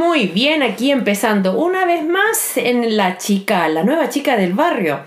[0.00, 5.00] Muy bien, aquí empezando una vez más en La Chica, la nueva chica del barrio.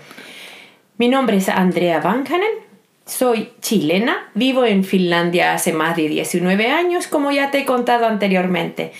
[0.98, 2.52] Mi nombre es Andrea Vankanen,
[3.04, 8.06] soy chilena, vivo en Finlandia hace más de 19 años, como ya te he contado
[8.06, 8.92] anteriormente.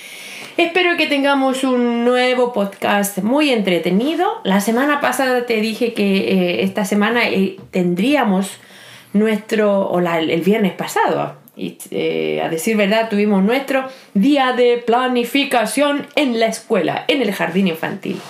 [0.57, 4.41] Espero que tengamos un nuevo podcast muy entretenido.
[4.43, 8.59] La semana pasada te dije que eh, esta semana eh, tendríamos
[9.13, 16.07] nuestro, o el viernes pasado, y eh, a decir verdad, tuvimos nuestro día de planificación
[16.17, 18.21] en la escuela, en el jardín infantil.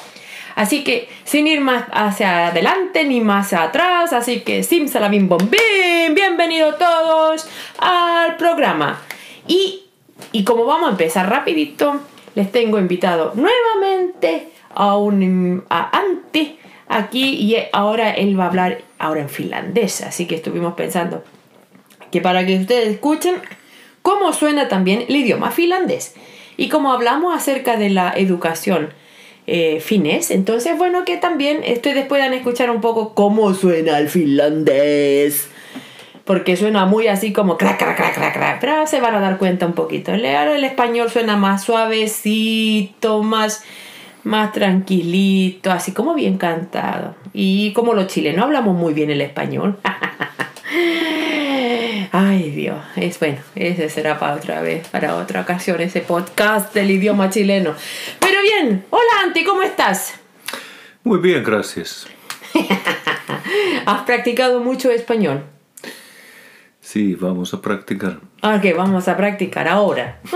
[0.56, 6.78] Así que sin ir más hacia adelante ni más atrás, así que simsalabim bombín, bienvenidos
[6.78, 9.00] todos al programa.
[9.48, 9.84] Y,
[10.30, 12.00] y como vamos a empezar rapidito,
[12.34, 18.82] les tengo invitado nuevamente a un a Antti aquí y ahora él va a hablar
[18.98, 21.24] ahora en finlandés, así que estuvimos pensando
[22.14, 23.34] que para que ustedes escuchen
[24.02, 26.14] cómo suena también el idioma finlandés
[26.56, 28.90] y como hablamos acerca de la educación
[29.48, 35.48] eh, finés, entonces bueno que también ustedes puedan escuchar un poco cómo suena el finlandés
[36.24, 39.36] porque suena muy así como crack, crack, crack, crack, crack, pero se van a dar
[39.36, 40.12] cuenta un poquito.
[40.12, 43.64] Ahora el español suena más suavecito, más,
[44.22, 47.16] más tranquilito, así como bien cantado.
[47.32, 49.78] Y como los chilenos hablamos muy bien el español.
[52.12, 56.90] Ay Dios, es bueno, ese será para otra vez, para otra ocasión, ese podcast del
[56.90, 57.74] idioma chileno.
[58.20, 60.14] Pero bien, hola Anti, ¿cómo estás?
[61.02, 62.06] Muy bien, gracias.
[63.86, 65.44] ¿Has practicado mucho español?
[66.80, 68.18] Sí, vamos a practicar.
[68.42, 70.20] Ok, vamos a practicar ahora.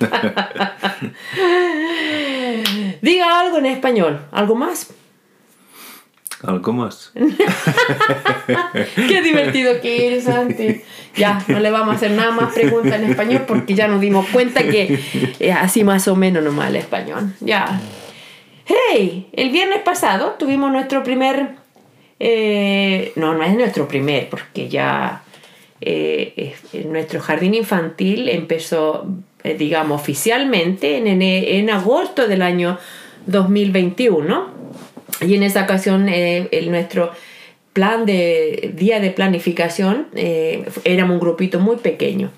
[3.02, 4.20] Diga algo en español.
[4.32, 4.92] ¿Algo más?
[6.42, 7.12] Algo más.
[8.96, 10.80] Qué divertido que eres, Santi.
[11.16, 14.26] Ya, no le vamos a hacer nada más preguntas en español porque ya nos dimos
[14.30, 14.98] cuenta que
[15.54, 17.34] así más o menos nomás el español.
[17.40, 17.80] Ya.
[18.64, 21.60] Hey, el viernes pasado tuvimos nuestro primer...
[22.18, 25.22] Eh, no, no es nuestro primer porque ya
[25.84, 26.54] eh,
[26.86, 29.04] nuestro jardín infantil empezó,
[29.42, 32.78] eh, digamos, oficialmente en, en, agosto del año
[33.26, 34.51] 2021.
[35.22, 37.12] Y en esa ocasión eh, el, nuestro
[37.72, 40.08] plan de día de planificación
[40.84, 42.30] éramos un grupito muy pequeño.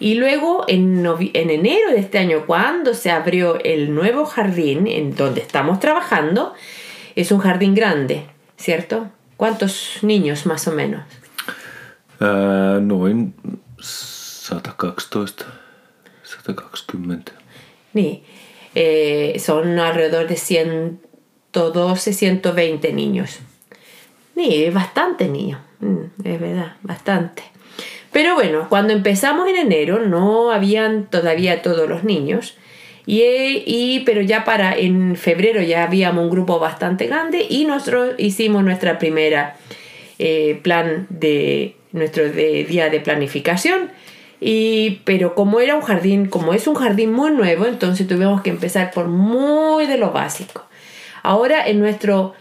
[0.00, 5.14] Y luego en, en, enero de este año, cuando se abrió el nuevo jardín en
[5.14, 6.54] donde estamos trabajando,
[7.14, 9.10] es un jardín grande, ¿cierto?
[9.36, 11.04] ¿Cuántos niños más o menos?
[12.20, 13.34] Ää, noin
[13.80, 15.44] 112,
[16.22, 17.32] 120.
[17.92, 18.22] Niin.
[18.74, 20.36] Eh, son alrededor de
[21.54, 23.38] 112, 120 niños.
[24.34, 27.44] Ni, es bastante niños, mm, es verdad, bastante.
[28.12, 32.56] Pero bueno, cuando empezamos en enero no habían todavía todos los niños.
[33.06, 33.22] Y,
[33.66, 38.64] y, pero ya para en febrero ya habíamos un grupo bastante grande y nosotros hicimos
[38.64, 39.56] nuestra primera
[40.18, 43.90] eh, plan de nuestro día de planificación.
[44.40, 48.50] Y, pero como era un jardín, como es un jardín muy nuevo, entonces tuvimos que
[48.50, 50.64] empezar por muy de lo básico.
[51.24, 52.34] Ahora en nuestro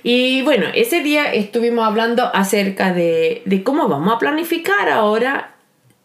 [0.03, 5.54] Y bueno, ese día estuvimos hablando acerca de, cómo vamos a planificar ahora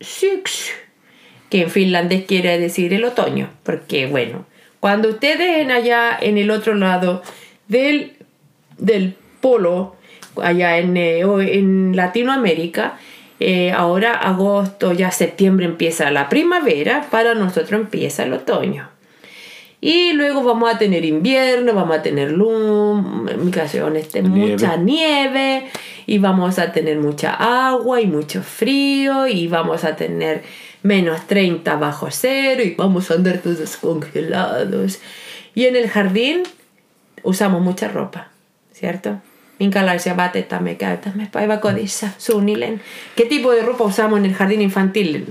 [0.01, 0.71] Six,
[1.51, 4.47] que en finlandés quiere decir el otoño, porque bueno,
[4.81, 7.23] cuando ustedes en allá en el otro lado
[7.69, 8.17] del,
[8.79, 9.97] del polo,
[10.43, 12.99] allá en, eh, en Latinoamérica,
[13.41, 18.89] eh, ahora agosto, ya septiembre empieza la primavera, para nosotros empieza el otoño.
[19.81, 23.03] Y luego vamos a tener invierno, vamos a tener luz,
[23.97, 25.69] este, mucha nieve
[26.11, 27.35] y vamos a tener mucha
[27.69, 30.43] agua y mucho frío y vamos a tener
[30.83, 34.99] menos 30 bajo cero y vamos a andar todos congelados.
[35.55, 36.43] Y en el jardín
[37.23, 38.27] usamos mucha ropa,
[38.73, 39.21] ¿cierto?
[39.61, 42.81] Minkälaisia vaatteita me käytämme päiväkodissa suunnilleen?
[43.15, 45.27] ¿Qué tipo de ropa usamos en el jardín infantil?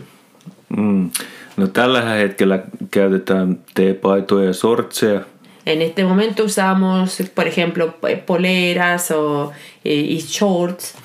[0.69, 1.09] Mm.
[1.57, 2.59] No tällä hetkellä
[2.91, 5.21] käytetään teepaitoja ja sortseja.
[5.69, 7.93] En este momento usamos, por ejemplo,
[8.25, 9.51] poleras o
[9.85, 10.95] y shorts.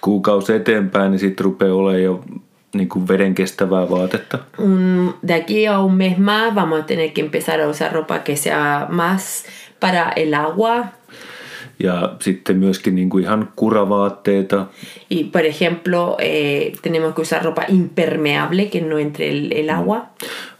[0.00, 2.24] Kuukausi eteenpäin, niin sitten rupeaa olemaan jo
[2.74, 4.38] niin kuin vedenkestävää vaatetta.
[4.58, 8.18] Un, de aquí a un mes más vamos a tener que empezar a usar ropa
[8.18, 9.44] que sea más
[9.80, 10.86] para el agua.
[11.78, 14.66] Ja sitten myöskin niin kuin ihan kuravaatteita.
[15.10, 20.06] Y por ejemplo, eh, tenemos que usar ropa impermeable que no entre el, el agua.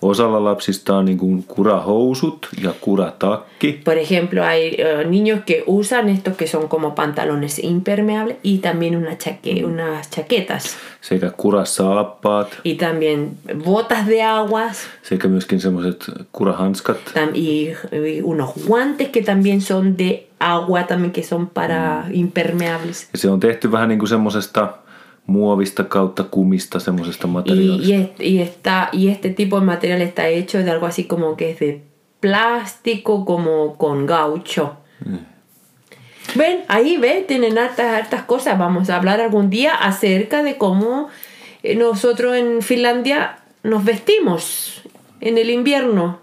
[0.03, 3.81] Osalla lapsista on niin kuin kurahousut ja kuratakki.
[3.85, 8.97] Por ejemplo, hay eh, niños que usan estos que son como pantalones impermeables y también
[8.97, 10.77] una chaque- unas chaquetas.
[11.01, 13.31] sekä kurasaappaat Y también
[13.65, 16.97] botas de aguas sekä myöskin semmoiset kurahanskat.
[17.15, 23.09] tam- y, y unos guantes que también son de agua, también que son para impermeables.
[23.13, 24.79] Ja se on tehty vähän niin kuin semmoisesta
[25.27, 28.23] muovista kautta kumista semmoisesta materiaalista.
[28.23, 31.51] y, y, está, y este tipo de material está hecho de algo así como que
[31.51, 31.83] es de
[32.21, 34.77] plástico, como con gaucho.
[36.35, 38.59] Ven, ahí ve, tienen hartas, hartas cosas.
[38.59, 41.09] Vamos a hablar algún día acerca de cómo
[41.63, 44.83] eh, nosotros en Finlandia nos vestimos
[45.21, 46.21] en el invierno.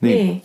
[0.00, 0.42] Niin.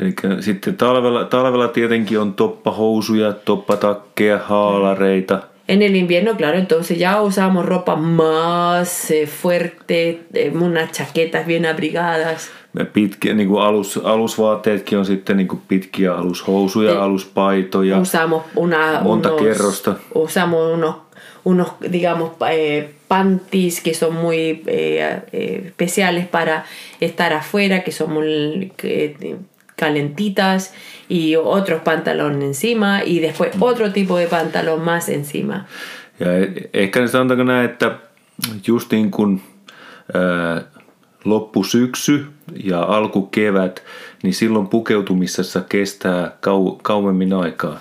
[0.00, 5.42] Eli sitten talvella, talvella tietenkin on toppahousuja, toppatakkeja, haalareita.
[5.68, 11.66] En el invierno, claro, entonces ya usamos ropa más eh, fuerte, eh, unas chaquetas bien
[11.66, 12.50] abrigadas.
[12.92, 17.98] Pitkiä, niin kuin alus, alusvaatteetkin on sitten niin kuin pitkiä alushousuja, Te- aluspaitoja.
[17.98, 19.94] Usamos una, Monta unos, kerrosta.
[20.14, 20.94] Usamos unos,
[21.44, 26.64] unos digamos, eh, panties que son muy eh, eh, especiales para
[27.00, 29.36] estar afuera, que son muy eh,
[29.80, 30.74] calentitas,
[31.08, 35.66] y otros pantalones encima, y después otro tipo de pantalón más encima.
[36.20, 37.98] Ja e- ehkä sanotaanko näin, että
[38.66, 39.42] just niin kuin
[40.14, 40.62] ää,
[41.24, 42.26] loppusyksy
[42.64, 43.82] ja alkukevät,
[44.22, 47.80] niin silloin pukeutumisessa kestää kau, kauemmin aikaa.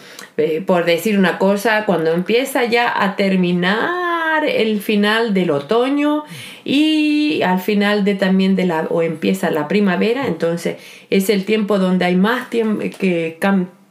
[0.66, 4.09] Por decir una cosa, cuando empieza ya a terminar
[4.45, 6.24] el final del otoño
[6.65, 10.77] y al final de también de la o empieza la primavera, entonces
[11.09, 13.38] es el tiempo donde hay más tiempo que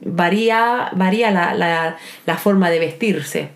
[0.00, 1.96] varía varía la, la,
[2.26, 3.48] la forma de vestirse.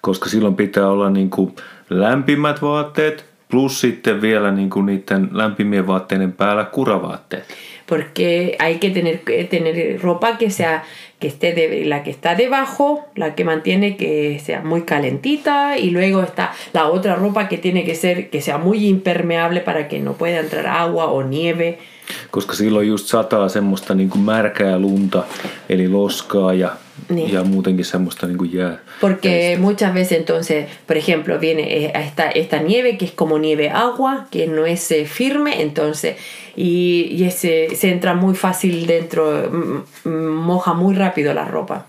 [0.00, 1.54] Koska silloin pitää olla niin kuin
[1.90, 7.44] lämpimät vaatteet plus sitten vielä niin kuin niiden lämpimien vaatteiden päällä kuravaatteet.
[7.86, 10.84] Porque hay que tener, que tener ropa que sea
[11.18, 15.90] que esté de, la que está debajo, la que mantiene que sea muy calentita y
[15.90, 19.98] luego está la otra ropa que tiene que ser que sea muy impermeable para que
[19.98, 21.78] no pueda entrar agua o nieve.
[22.30, 25.24] Koska silloin just sataa semmoista niin kuin märkää lunta,
[25.68, 26.76] eli loskaa ja,
[27.08, 27.32] Niin.
[27.32, 28.78] ja muutenkin semmoista niin kuin jää.
[29.00, 34.26] Porque muchas veces entonces, por ejemplo, viene esta, esta nieve que es como nieve agua,
[34.30, 36.16] que no es eh, firme, entonces,
[36.56, 39.50] y, y ese, se entra muy fácil dentro,
[40.04, 41.86] moja muy rápido la ropa.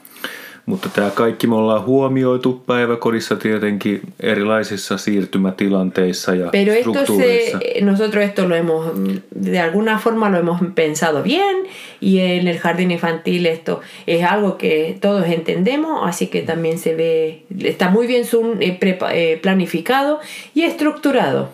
[0.70, 8.24] Mutta tämä kaikki me ollaan huomioitu päiväkodissa tietenkin erilaisissa siirtymätilanteissa ja Pero esto se, nosotros
[8.24, 9.18] esto lo hemos, mm,
[9.52, 11.56] de alguna forma lo hemos pensado bien
[12.02, 16.96] y en el jardín infantil esto es algo que todos entendemos, así que también se
[16.96, 18.24] ve, está muy bien
[18.60, 18.78] eh,
[19.12, 20.20] eh, planificado
[20.54, 21.50] y estructurado.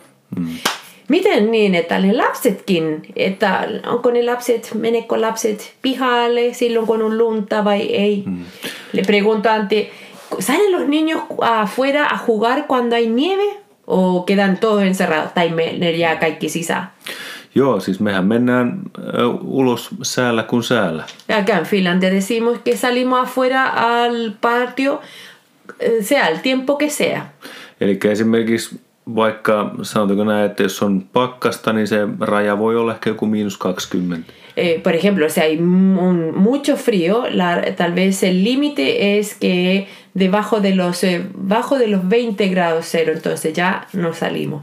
[1.08, 7.18] Miten niin, että ne lapsetkin, että onko ne lapset, meneekö lapset pihalle silloin kun on
[7.18, 8.24] lunta vai ei?
[8.94, 9.88] Le pregunto antes,
[10.40, 13.58] ¿salen los niños afuera a jugar cuando hay nieve?
[13.88, 15.32] ¿O quedan todos encerrados?
[15.34, 16.92] Tai ne jää kaikki sisään?
[17.56, 18.80] Joo, siis mehän mennään
[19.42, 21.04] ulos säällä kuin säällä.
[21.30, 25.02] Acá en Finlandia decimos que salimos afuera al patio,
[25.80, 27.26] eh, sea el tiempo que sea.
[27.82, 28.80] Eli esimerkiksi
[29.16, 33.58] vaikka sanotaanko näin, että jos on pakkasta, niin se raja voi olla ehkä joku miinus
[33.58, 34.34] 20.
[34.58, 39.88] Eh, por ejemplo, si hay mu- mucho frío, la, tal vez el límite es que
[40.20, 44.62] debajo de los eh, bajo de los 20 grados cero, entonces ya no salimos.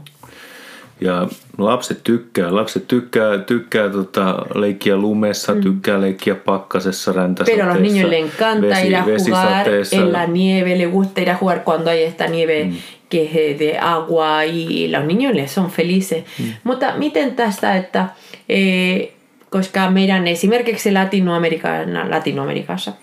[1.01, 7.73] Ja lapset tykkää, lapset tykkää, tykkää tota, leikkiä lumessa, tykkää leikkiä pakkasessa, räntäsateessa, Pero a
[7.73, 11.35] los niños les encanta vesi- ir a jugar en la nieve, les gusta ir a
[11.35, 12.69] jugar cuando hay esta nieve
[13.13, 16.23] que es eh, de agua y los niños les son felices.
[16.63, 18.05] Mutta miten tästä, että
[18.49, 19.13] eh,
[19.49, 22.93] koska meidän esimerkiksi Latinoamerika- Latinoamerikassa,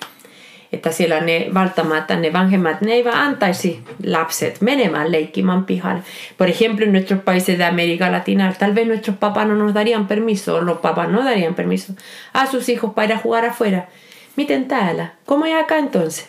[0.73, 6.03] että siellä ne välttämättä ne vanhemmat ne eivät antaisi lapset menemään leikkimään pihalle.
[6.39, 10.07] Por ejemplo, en nuestros países de América Latina, tal vez nuestros papás no nos darían
[10.07, 11.93] permiso, los papás no darían permiso
[12.35, 13.89] a sus hijos para ir a jugar afuera.
[14.37, 15.07] Miten täällä?
[15.27, 16.29] ¿Cómo es acá entonces?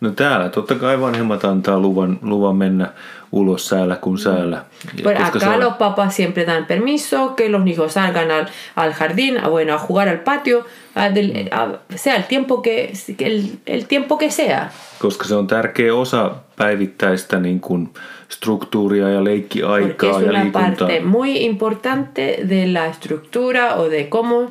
[0.00, 2.88] No täällä totta kai vanhemmat antaa luvan, luvan mennä
[3.32, 4.56] ulos säällä kuin säällä.
[4.96, 8.46] Ja Por acá on- los papás siempre dan permiso que los hijos salgan al,
[8.76, 12.92] al jardín, a, bueno, a jugar al patio, a del- a- sea el tiempo que,
[13.18, 14.70] el, el tiempo que sea.
[14.98, 17.90] koska se on tärkeä osa päivittäistä niin kuin
[18.28, 20.62] struktuuria ja Porque leikkiaikaa es ja una liikuntaa.
[20.62, 24.50] parte muy importante de la estructura o de cómo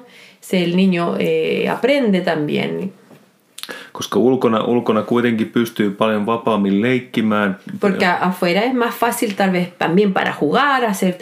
[0.53, 2.93] el niño eh, aprende también.
[3.91, 7.57] koska ulkona, ulkona kuitenkin pystyy paljon vapaammin leikkimään.
[7.79, 11.13] Porque afuera es más fácil tal vez también para jugar, hacer...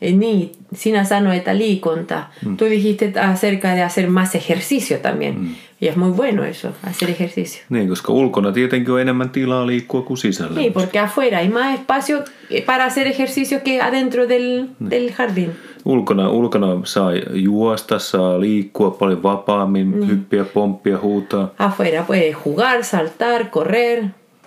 [0.00, 2.26] Eh, niin, sinä sanoit, että liikunta.
[2.44, 2.56] Mm.
[2.56, 5.40] Tú dijiste acerca de hacer más ejercicio también.
[5.40, 5.54] Mm.
[5.80, 7.62] Y es muy bueno eso, hacer ejercicio.
[7.68, 10.60] Niin, koska ulkona tietenkin on enemmän tilaa liikkua kuin sisällä.
[10.60, 12.24] Sí, porque afuera hay más espacio
[12.66, 14.90] para hacer ejercicio que adentro del, mm.
[14.90, 15.52] del jardín.
[15.84, 20.06] Ulkona, ulkona saa juosta, saa liikkua paljon vapaammin, mm.
[20.08, 21.54] hyppiä, pomppia, huutaa.
[21.58, 24.04] Afuera puede jugar, saltar, correr,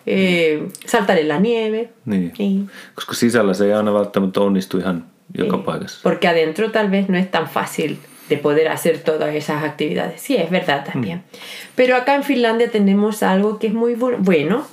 [0.07, 1.89] eh, saltar en la nieve.
[2.05, 2.33] Niin.
[2.37, 2.69] niin.
[2.95, 5.05] Koska sisällä se ei aina välttämättä onnistu ihan
[5.37, 5.63] joka sí.
[5.63, 5.99] paikassa.
[6.03, 7.97] Porque adentro tal vez no es tan fácil
[8.31, 10.21] de poder hacer todas esas actividades.
[10.21, 11.17] Sí, es verdad también.
[11.17, 11.37] Mm.
[11.75, 14.65] Pero acá en Finlandia tenemos algo que es muy bueno,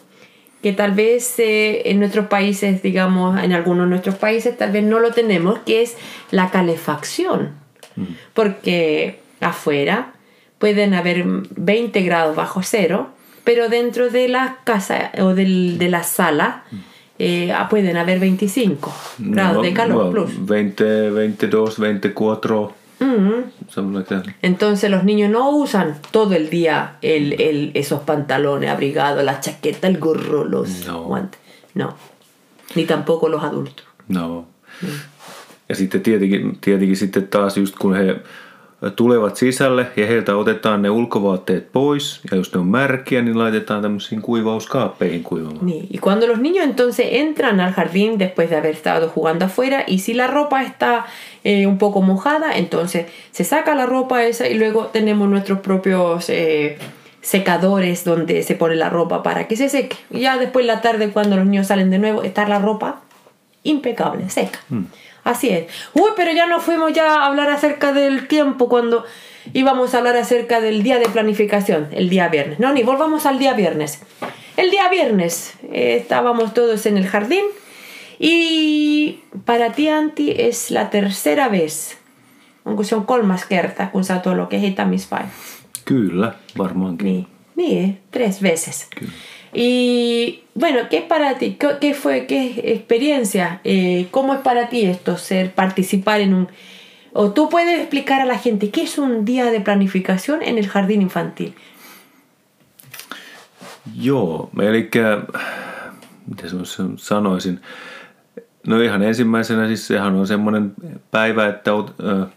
[0.62, 4.84] que tal vez eh, en nuestros países, digamos, en algunos de nuestros países tal vez
[4.84, 5.96] no lo tenemos, que es
[6.30, 7.56] la calefacción.
[7.96, 8.04] Mm.
[8.32, 10.12] Porque afuera
[10.58, 13.08] pueden haber 20 grados bajo cero,
[13.42, 16.76] pero dentro de la casa o del, de la sala mm.
[17.18, 20.46] eh, pueden haber 25 grados no, de calor no, plus.
[20.46, 22.77] 20, 22, 24.
[24.42, 29.88] Entonces los niños no usan todo el día el, el, esos pantalones abrigados, la chaqueta,
[29.88, 31.04] el gorro, los no.
[31.04, 31.40] guantes.
[31.74, 31.96] No.
[32.74, 33.86] Ni tampoco los adultos.
[34.08, 34.46] No.
[34.82, 34.86] Mm.
[35.68, 38.16] Ja sitten tietenkin, tietenkin sitten taas just kun he
[38.96, 43.82] tulevat sisälle ja heiltä otetaan ne ulkovaatteet pois ja jos ne on märkiä, niin laitetaan
[43.82, 45.66] tämmöisiin kuivauskaappeihin kuivamaan.
[45.66, 45.86] Niin.
[45.90, 49.98] Y cuando los niños entonces entran al jardín después de haber estado jugando afuera y
[49.98, 51.06] si la ropa está
[51.44, 56.30] eh, un poco mojada, entonces se saca la ropa esa y luego tenemos nuestros propios
[56.30, 56.78] eh,
[57.20, 59.96] secadores donde se pone la ropa para que se seque.
[60.10, 63.00] Ya después la tarde cuando los niños salen de nuevo está la ropa
[63.64, 64.60] impecable, seca.
[64.68, 64.84] Mm.
[65.28, 65.66] Así es.
[65.92, 69.04] Uy, pero ya no fuimos ya a hablar acerca del tiempo cuando
[69.52, 72.58] íbamos a hablar acerca del día de planificación, el día viernes.
[72.58, 74.00] No, ni volvamos al día viernes.
[74.56, 77.44] El día viernes eh, estábamos todos en el jardín
[78.18, 81.98] y para ti, Antti, es la tercera vez.
[82.64, 85.68] Onko se on kolmas kerta, kun sä oot ollut kehittämisvaiheessa?
[85.84, 87.06] Kyllä, varmaankin.
[87.06, 88.86] Niin, niin tres veces.
[88.98, 89.12] Kyllä.
[89.52, 91.56] Y bueno, ¿qué es para ti?
[91.80, 93.60] ¿Qué, fue, qué experiencia?
[93.64, 96.48] Eh, ¿Cómo es para ti esto, ser, participar en un...
[97.12, 100.68] O tú puedes explicar a la gente qué es un día de planificación en el
[100.68, 101.54] jardín infantil.
[103.96, 104.90] Joo, eli
[106.26, 107.60] miten sanoisin,
[108.68, 110.72] No ihan ensimmäisenä siis sehän on semmoinen
[111.10, 111.70] päivä, että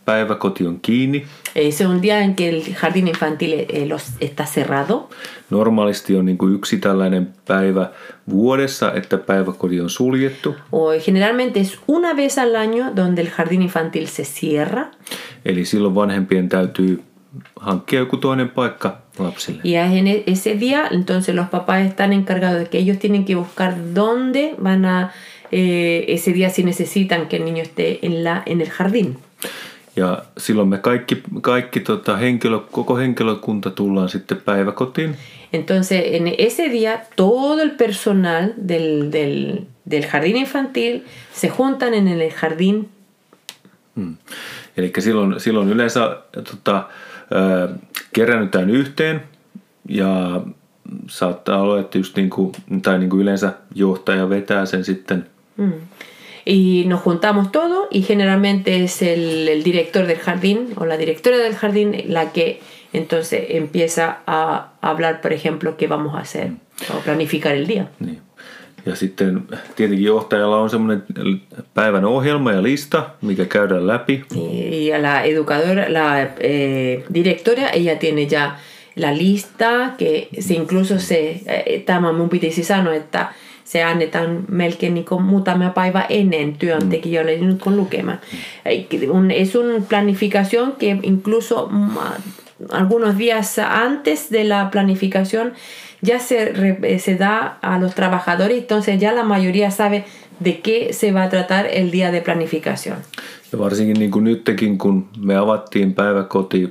[0.05, 1.25] päiväkoti on kiinni.
[1.69, 3.89] Se on día en que el jardín infantil eh,
[4.21, 5.09] está cerrado.
[5.49, 7.89] Normaalisti on niin kuin yksi tällainen päivä
[8.29, 10.55] vuodessa, että päiväkoti on suljettu.
[10.71, 14.85] O generalmente es una vez al año donde el jardín infantil se cierra.
[15.45, 17.03] Eli silloin vanhempien täytyy
[17.55, 19.61] hankkia joku toinen paikka lapsille.
[19.63, 23.35] Y en e-, ese día, entonces los papás están encargados de que ellos tienen que
[23.35, 25.11] buscar dónde van a
[25.51, 29.17] eh, ese día si necesitan que el niño esté en, la, en el jardín.
[29.95, 35.15] Ja silloin me kaikki, kaikki tota henkilö, koko henkilökunta tullaan sitten päiväkotiin.
[35.53, 39.59] Entonces, en ese día, todo el personal del, del,
[39.91, 41.01] del jardín infantil
[41.33, 42.89] se juntan en el jardín.
[43.95, 44.15] Hmm.
[44.77, 47.75] Eli silloin, silloin yleensä tota, äh,
[48.13, 49.21] kerännytään yhteen
[49.89, 50.41] ja
[51.07, 55.30] saattaa olla, että just niin kuin, tai niin kuin yleensä johtaja vetää sen sitten.
[56.43, 61.37] Y nos juntamos todo y generalmente es el, el, director del jardín o la directora
[61.37, 62.59] del jardín la que
[62.93, 66.51] entonces empieza a hablar, por ejemplo, qué vamos a hacer
[66.93, 67.89] o planificar el día.
[67.99, 68.21] Niin.
[68.85, 69.41] Ja sitten
[69.75, 71.03] tietenkin johtajalla on semmoinen
[71.73, 74.23] päivän ohjelma ja lista, mikä käydään läpi.
[74.71, 78.55] Y a la educadora, la eh, directora, ella tiene ya
[78.95, 83.33] la lista, que se incluso se, eh, tämä mun pitisi sanoa, että
[83.71, 87.47] se annetaan melkein niin kuin muutama päivä ennen työntekijöille mm.
[87.47, 88.19] nyt kun lukemaan.
[89.35, 91.69] Es un planificación que incluso
[92.69, 95.53] algunos días antes de la planificación
[96.01, 96.53] ya se,
[96.97, 100.03] se da a los trabajadores, entonces ya la mayoría sabe
[100.39, 102.97] de qué se va a tratar el día de planificación.
[103.51, 106.69] Ja varsinkin niin kuin nytkin, kun me avattiin päiväkoti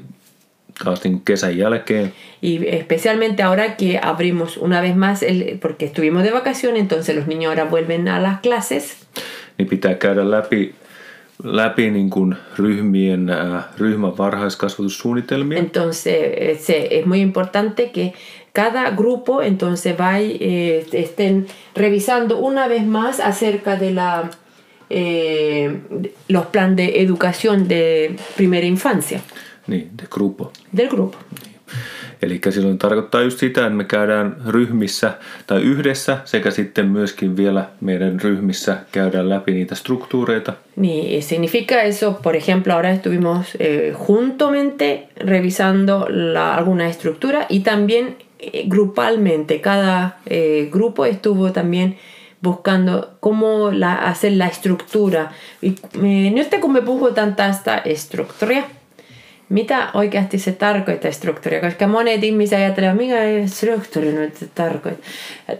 [0.84, 2.12] taas niin kesän jälkeen.
[2.42, 7.26] Y especialmente ahora que abrimos una vez más, el, porque estuvimos de vacaciones, entonces los
[7.26, 8.96] niños ahora vuelven a las clases.
[9.58, 10.74] Niin pitää käydä läpi,
[11.42, 15.58] läpi niin kuin ryhmien, äh, ryhmän varhaiskasvatussuunnitelmia.
[15.58, 18.12] Entonces se, es muy importante que
[18.52, 21.46] cada grupo entonces va eh, estén
[21.76, 24.30] revisando una vez más acerca de la
[24.90, 25.80] eh,
[26.28, 29.20] los planes de educación de primera infancia.
[29.70, 30.52] Niin, de grupo.
[30.76, 31.18] Del grupo.
[31.42, 31.56] Niin.
[32.22, 35.12] Eli silloin tarkoittaa just sitä, että me käydään ryhmissä
[35.46, 40.52] tai yhdessä sekä sitten myöskin vielä meidän ryhmissä käydään läpi niitä struktuureita.
[40.76, 48.16] Niin, significa eso, por ejemplo, ahora estuvimos eh, juntamente revisando la, alguna estructura y también
[48.40, 51.96] eh, grupalmente, cada eh, grupo estuvo también
[52.42, 55.32] buscando cómo la, hacer la estructura.
[55.62, 58.62] Y, eh, nyt kun me puhutaan tästä struktuuria,
[59.50, 61.60] mitä oikeasti se tarkoittaa struktuuria?
[61.60, 63.16] Koska monet ihmiset ajattelevat, mikä
[63.46, 65.10] struktuuri nyt tarkoittaa.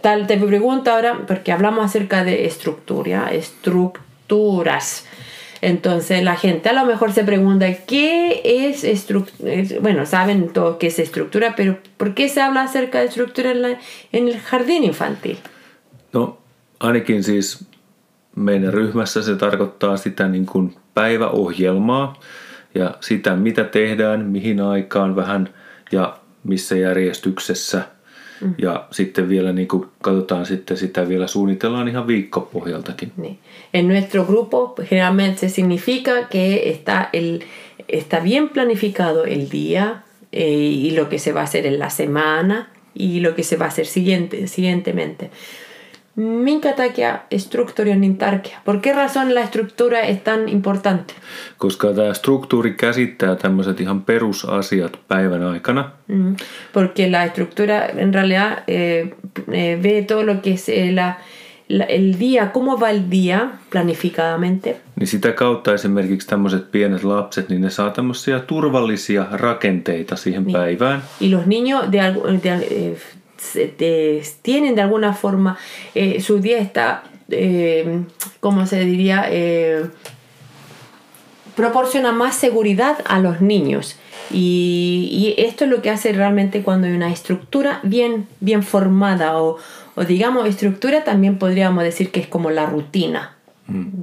[0.01, 5.03] Tal te pregunto ahora, porque hablamos acerca de estructura, estructuras.
[5.61, 9.51] Entonces la gente a lo mejor se pregunta qué es estructura.
[9.81, 13.61] Bueno, saben todo qué es estructura, pero ¿por qué se habla acerca de estructura en,
[13.61, 13.69] la,
[14.11, 15.37] en el jardín infantil?
[16.13, 16.37] No,
[16.79, 17.65] ainakin siis
[18.35, 22.19] meidän ryhmässä se tarkoittaa sitä niin kuin päiväohjelmaa
[22.75, 25.49] ja sitä, mitä tehdään, mihin aikaan vähän
[25.91, 27.81] ja missä järjestyksessä.
[28.41, 28.55] Mm.
[28.57, 33.11] Ja sitten vielä niin kuin katsotaan sitten sitä vielä suunnitellaan ihan viikkopohjaltakin.
[33.17, 33.39] Niin.
[33.73, 37.39] En nuestro grupo generalmente significa que está, el,
[37.87, 41.89] está bien planificado el día eh, y lo que se va a hacer en la
[41.89, 45.29] semana y lo que se va a hacer siguiente, siguientemente.
[46.15, 48.57] Minkä takia struktuuri on niin tärkeä?
[48.65, 51.13] Por qué razón la estructura es tan importante?
[51.57, 55.91] Koska tämä struktuuri käsittää tämmöiset ihan perusasiat päivän aikana.
[56.07, 56.35] Mm.
[56.73, 59.07] Porque la estructura en realidad eh,
[59.51, 61.13] eh, ve todo lo que es eh, la,
[61.69, 63.39] la, el día, cómo va el día
[63.69, 64.81] planificadamente.
[64.99, 70.57] Niin sitä kautta esimerkiksi tämmöiset pienet lapset, niin ne saa tämmöisiä turvallisia rakenteita siihen Niin.
[70.57, 71.03] päivään.
[71.21, 72.13] Y los niños de,
[72.43, 72.97] de, eh,
[73.41, 75.57] se- de- tienen de alguna forma,
[75.95, 78.01] eh, su día está, eh,
[78.39, 79.25] ¿cómo se diría?
[79.29, 79.85] Eh,
[81.55, 83.97] proporciona más seguridad a los niños.
[84.31, 89.41] Y, y esto es lo que hace realmente cuando hay una estructura bien, bien formada
[89.41, 89.57] o,
[89.95, 93.35] o digamos estructura también podríamos decir que es como la rutina.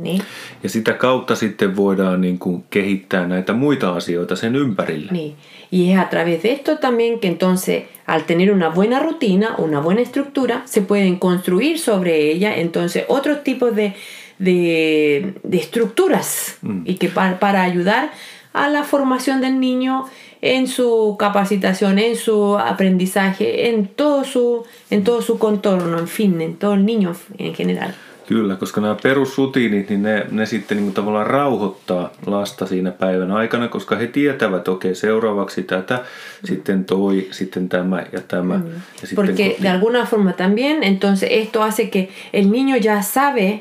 [0.04, 0.22] ¿Sí?
[0.62, 5.12] Ja sitä kautta sitten voidaan niin kuin kehittää näitä muita asioita sen ympärille.
[5.12, 5.35] Ni-
[5.72, 9.81] Y es a través de esto también que entonces, al tener una buena rutina, una
[9.83, 13.92] buena estructura, se pueden construir sobre ella entonces otros tipos de,
[14.38, 18.11] de, de estructuras y que pa- para ayudar
[18.54, 20.04] a la formación del niño
[20.40, 26.40] en su capacitación, en su aprendizaje, en todo su, en todo su contorno, en fin,
[26.40, 27.94] en todo el niño en general.
[28.29, 33.31] Kyllä, koska nämä perusrutiinit, niin ne, ne sitten niin kuin tavallaan rauhoittaa lasta siinä päivän
[33.33, 36.05] aikana, koska he tietävät, että okei, seuraavaksi tätä,
[36.45, 38.55] sitten toi, sitten tämä ja tämä.
[38.55, 43.61] Ja sitten Porque de alguna forma también, entonces esto hace que el niño ya sabe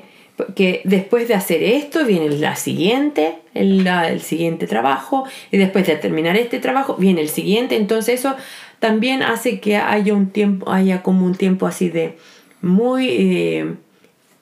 [0.56, 5.88] que después de hacer esto viene la siguiente, el, la- el siguiente trabajo, y después
[5.88, 7.76] de terminar este trabajo viene el siguiente.
[7.78, 8.36] Entonces eso
[8.80, 12.18] también hace que haya un tiempo, haya como un tiempo así de
[12.62, 13.74] muy eh,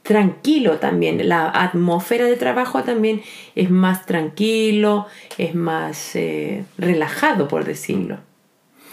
[0.08, 1.28] tranquilo también.
[1.30, 3.22] La atmósfera de trabajo también
[3.56, 5.06] es más tranquilo,
[5.38, 8.18] es más eh, relajado, por decirlo.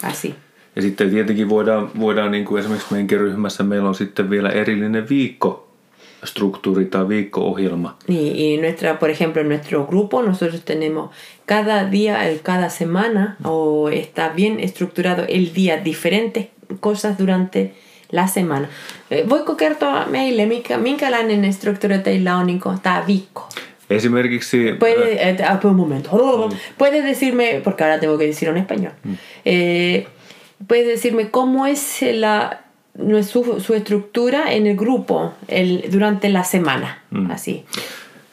[0.02, 0.34] Así.
[0.76, 5.08] Ja sitten tietenkin voidaan, voidaan niin kuin esimerkiksi meidänkin ryhmässä meillä on sitten vielä erillinen
[5.08, 7.96] viikkostruktuuri tai viikko-ohjelma.
[8.08, 11.10] Y, y nuestra, por ejemplo, en nuestro grupo nosotros tenemos
[11.46, 16.46] cada día, el- cada semana, o está bien estructurado el día, diferentes
[16.80, 17.74] cosas durante
[18.12, 18.68] la semana.
[19.10, 23.48] Eh, Voiko kertoa meille, mikä, minkälainen struktuuri teillä on niin tämä viikko?
[23.90, 26.10] Esimerkiksi Puede, eh, ah, un momento.
[26.78, 28.92] Puede decirme, porque ahora tengo que decirlo en español.
[29.44, 30.06] Eh,
[30.68, 32.62] puede decirme cómo es la,
[33.22, 37.02] su, su estructura en el grupo el, durante la semana.
[37.30, 37.64] Así.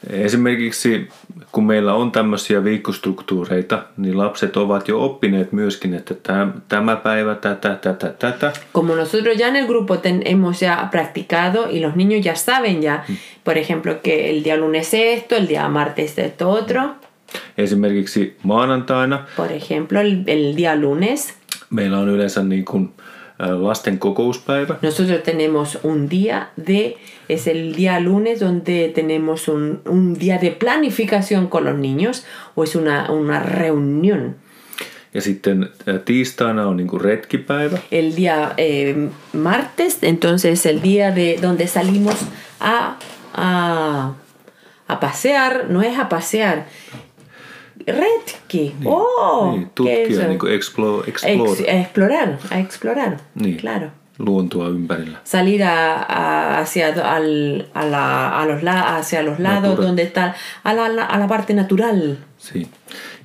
[0.08, 1.08] Esimerkiksi
[1.52, 7.34] kun meillä on tämmöisiä viikkostruktuureita, niin lapset ovat jo oppineet myöskin, että tämä, tämä päivä
[7.34, 8.52] tätä, tätä, tätä.
[8.72, 12.82] Como nosotros ya en el grupo ten- hemos ya practicado y los niños ya saben
[12.82, 13.04] ya,
[13.44, 16.80] por ejemplo, que el día lunes esto, el día martes esto otro.
[17.58, 21.34] Esimerkiksi maanantaina Por ejemplo, el, el día lunes
[21.70, 22.99] meillä on yleensä niin kuin ä,
[23.48, 24.74] lasten kokouspäivä.
[24.82, 26.96] nosotros tenemos un día de,
[27.28, 32.24] es el día lunes donde tenemos un, un día de planificación con los niños
[32.56, 34.34] o es una, una reunión.
[35.14, 37.78] Ja sitten ä, tiistaina on niin kuin retkipäivä.
[37.92, 38.94] El día eh,
[39.32, 42.16] martes, entonces el día de donde salimos
[42.60, 42.96] a,
[43.34, 44.14] a,
[44.88, 46.58] a pasear, no es a pasear,
[47.86, 48.74] retki.
[48.84, 50.28] oh, niin, ¿qué es tutkia, eso?
[50.28, 53.56] niin kuin explore, Ex- explore a explorar, a explorar, Niin.
[53.56, 53.86] claro.
[54.18, 55.18] luontoa ympärillä.
[55.24, 59.86] Salir a, a- hacia, al, a, la, a los, hacia los lados Natura.
[59.86, 62.16] donde está, a la, a la parte natural.
[62.38, 62.66] Siin.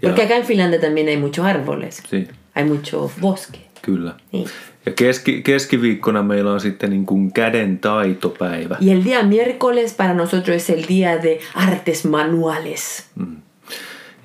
[0.01, 2.27] Ja, Porque acá en Finlandia también hay muchos árboles, siin.
[2.55, 3.59] hay mucho bosque.
[3.81, 4.15] Kyllä.
[4.31, 4.47] Niin.
[4.85, 8.77] Ja keski, keskiviikkona meillä on sitten niin kuin käden taitopäivä.
[8.81, 13.03] Y el día miércoles para nosotros es el día de artes manuales.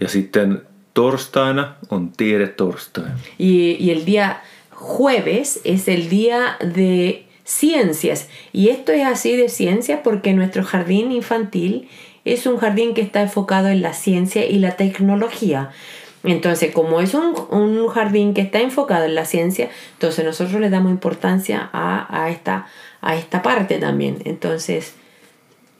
[0.00, 0.62] Ja sitten
[0.94, 3.12] torstaina on tiedetorstai.
[3.38, 8.28] Y, y el día jueves es el día de ciencias.
[8.52, 11.88] Y esto es así de ciencias porque nuestro jardín infantil
[12.24, 15.70] es un jardín que está enfocado en la ciencia y la tecnología.
[16.22, 20.68] Entonces, como es un, un jardín que está enfocado en la ciencia, entonces nosotros le
[20.68, 22.66] damos importancia a, a esta,
[23.00, 24.18] a esta parte también.
[24.24, 24.94] Entonces,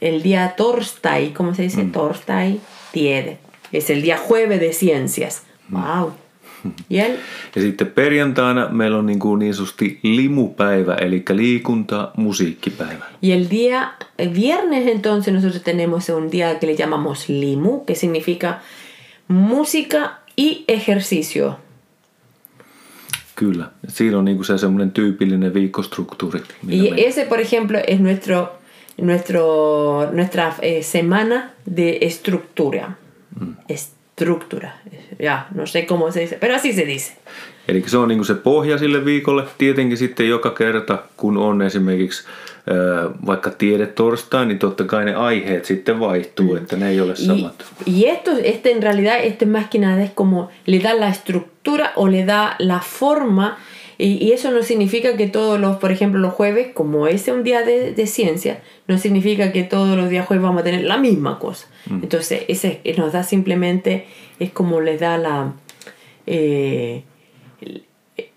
[0.01, 1.85] el día torstai, ¿cómo se dice?
[1.85, 2.59] Torstai,
[2.91, 3.39] tiede.
[3.73, 5.43] Es el día jueves de ciencias.
[5.71, 6.13] Wow.
[6.89, 7.17] Y él,
[7.57, 13.05] Ja sitten perjantaina meillä on niin, kuin niin sanotusti limupäivä, eli liikunta, musiikkipäivä.
[13.23, 13.89] y el día
[14.35, 18.61] viernes entonces nosotros tenemos un día que le llamamos limu, que significa
[19.29, 21.59] música y ejercicio.
[23.37, 23.71] Kyllä.
[23.89, 26.41] Siinä on niin kuin se semmoinen tyypillinen viikkostruktuuri.
[26.69, 28.53] Y ese, por ejemplo, es nuestro,
[29.01, 32.93] nuestro, nuestra eh, semana de estructura.
[33.69, 34.71] Estructura.
[35.19, 37.13] Ya, no sé cómo se dice, pero así se dice.
[37.69, 39.45] Eli se on niin se pohja sille viikolle.
[39.59, 42.25] Tietenkin sitten joka kerta, kun on esimerkiksi
[42.71, 47.17] ää, vaikka tiedetorstai, niin totta kai ne aiheet sitten vaihtuu, että ne ei ole Y,
[47.17, 47.65] samat.
[47.87, 51.09] y esto, este en realidad, esto es más que nada es como le da la
[51.09, 53.57] estructura o le da la forma.
[54.01, 57.37] Y, y eso no significa que todos los, por ejemplo, los jueves, como ese es
[57.37, 60.85] un día de, de ciencia, no significa que todos los días jueves vamos a tener
[60.85, 61.67] la misma cosa.
[62.03, 64.07] Entonces, ese nos da simplemente,
[64.39, 65.53] es como le da la,
[66.27, 67.03] eh,
[67.61, 67.83] el,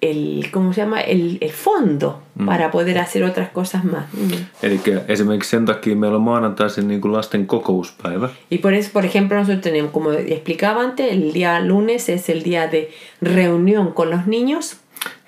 [0.01, 1.01] el- ¿cómo se llama?
[1.01, 4.05] El, el fondo para poder hacer otras cosas más.
[4.13, 4.31] Mm.
[4.63, 8.29] Eli esimerkiksi sen takia meillä on maanantaisin niin kuin lasten kokouspäivä.
[8.51, 12.43] Y por eso, por ejemplo, nosotros tenemos, como explicaba antes, el día lunes es el
[12.43, 12.89] día de
[13.21, 14.77] reunión con los niños.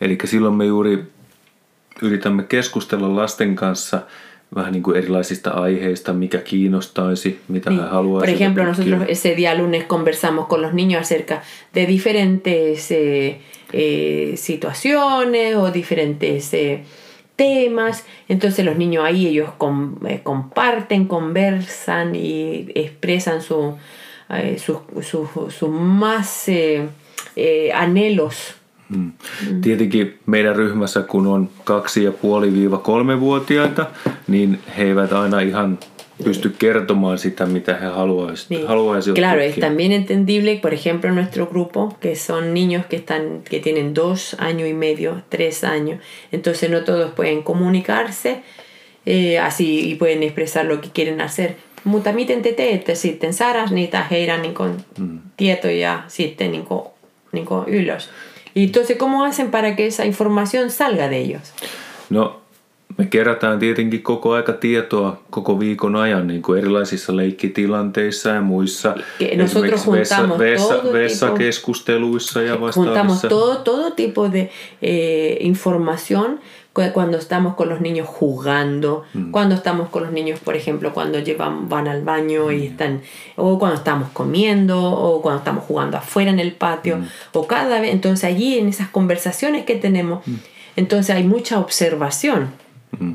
[0.02, 1.04] Eli silloin me juuri
[2.02, 4.02] yritämme keskustella lasten kanssa
[4.56, 8.36] vähän niin kuin erilaisista aiheista, mikä kiinnostaisi, mitä he Por haluaisivat.
[8.36, 8.86] ejemplo, tutkia.
[8.86, 11.42] nosotros ese día lunes conversamos con los niños acerca
[11.76, 13.40] de diferentes eh,
[13.74, 16.84] eh, situaciones o diferentes eh,
[17.38, 18.04] temas.
[18.30, 23.78] Entonces los niños ahí ellos com- comparten, conversan y expresan su,
[24.58, 26.50] sus sus- sus más
[27.74, 28.56] anhelos.
[28.90, 29.12] Mm.
[29.62, 33.86] Tietenkin meidän ryhmässä, kun on kaksi ja puoli viiva kolmevuotiaita,
[34.28, 35.80] niin he eivät aina ihan
[36.24, 38.68] pysty kertomaan sitä, mitä he haluaisivat, Sí.
[38.68, 43.42] haluaisivat Claro, es también entendible, por ejemplo, en nuestro grupo, que son niños que, están,
[43.50, 46.00] que tienen dos años y medio, tres años,
[46.32, 48.38] entonces no todos pueden comunicarse
[49.06, 51.56] eh, así y pueden expresar lo que quieren hacer.
[51.84, 53.34] Mutta miten te teette sitten?
[53.34, 54.72] Saadaan niitä heidän niin kuin,
[55.38, 56.82] tietoja sitten niin kuin,
[57.32, 58.10] niin kuin ylös.
[58.56, 61.54] Y entonces, ¿cómo hacen para que esa información salga de ellos?
[62.10, 62.40] No,
[62.98, 68.96] me kerätään tietenkin koko aika tietoa koko viikon ajan niin kuin erilaisissa leikkitilanteissa ja muissa.
[69.20, 73.28] Esimerkiksi vessa, juntamos vessa, vessakeskusteluissa ja Juntamos vastaavissa.
[73.28, 74.50] todo, todo tipo de
[74.82, 76.40] eh, información
[76.94, 81.70] cuando estamos con los niños jugando, cuando estamos con los niños, por ejemplo, cuando llevan,
[81.70, 83.02] van al baño y están,
[83.38, 87.00] o cuando estamos comiendo, o cuando estamos jugando afuera en el patio,
[87.32, 90.26] o cada vez, entonces allí en esas conversaciones que tenemos,
[90.76, 92.50] entonces hay mucha observación.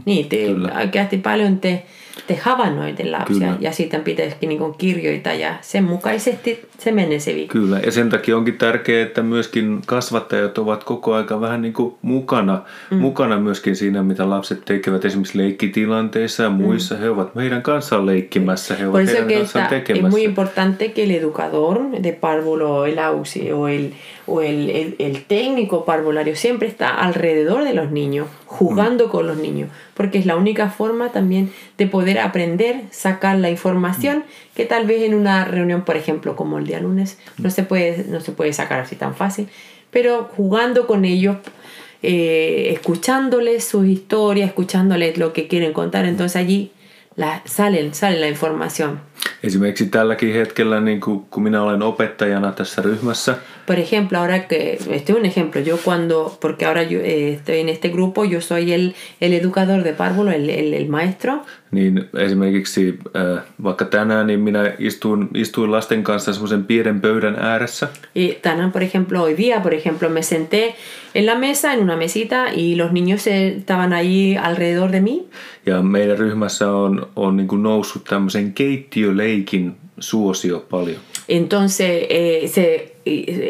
[0.04, 0.72] Niin, te, Kyllä.
[0.76, 1.86] oikeasti paljon te,
[2.26, 3.56] te havainnoitella lapsia Kyllä.
[3.60, 7.52] ja siitä pitäisikin niin kirjoita ja sen mukaisesti se menee se viikko.
[7.52, 11.94] Kyllä, ja sen takia onkin tärkeää, että myöskin kasvattajat ovat koko aika vähän niin kuin
[12.02, 12.96] mukana, mm.
[12.96, 16.94] mukana myöskin siinä, mitä lapset tekevät esimerkiksi leikkitilanteissa ja muissa.
[16.94, 17.00] Mm.
[17.00, 20.10] He ovat meidän kanssaan leikkimässä, he ovat heidän kanssaan está, es tekemässä.
[20.10, 23.88] muy importante que el educador de párvulo o el auxi o el,
[24.30, 29.36] o el, el, el técnico parvulario siempre está alrededor de los niños, jugando con los
[29.36, 34.86] niños, porque es la única forma también de poder aprender, sacar la información que tal
[34.86, 38.30] vez en una reunión, por ejemplo, como el día lunes, no se puede, no se
[38.30, 39.48] puede sacar así tan fácil,
[39.90, 41.36] pero jugando con ellos,
[42.02, 46.70] eh, escuchándoles sus historias, escuchándoles lo que quieren contar, entonces allí
[47.20, 49.00] la, salen, sale la información.
[49.42, 53.34] Esimerkiksi tälläkin hetkellä, niin kuin, kun minä olen opettajana tässä ryhmässä,
[53.66, 57.60] Por ejemplo, ahora que, este es un ejemplo, yo cuando, porque ahora yo eh, estoy
[57.60, 62.08] en este grupo, yo soy el, el educador de párvulo, el, el, el maestro, niin
[62.18, 67.88] esimerkiksi äh, vaikka tänään, niin minä istuin, istuin lasten kanssa semmoisen pienen pöydän ääressä.
[68.14, 70.74] y Tanan, por ejemplo, hoy día, por ejemplo, me senté
[71.14, 75.28] en la mesa, en una mesita, y los niños estaban allí alrededor de mí,
[75.66, 80.96] Ja meidän ryhmässä on, on niin kuin noussut tämmöisen keittiöleikin suosio paljon.
[81.28, 82.92] Entonces, eh, se,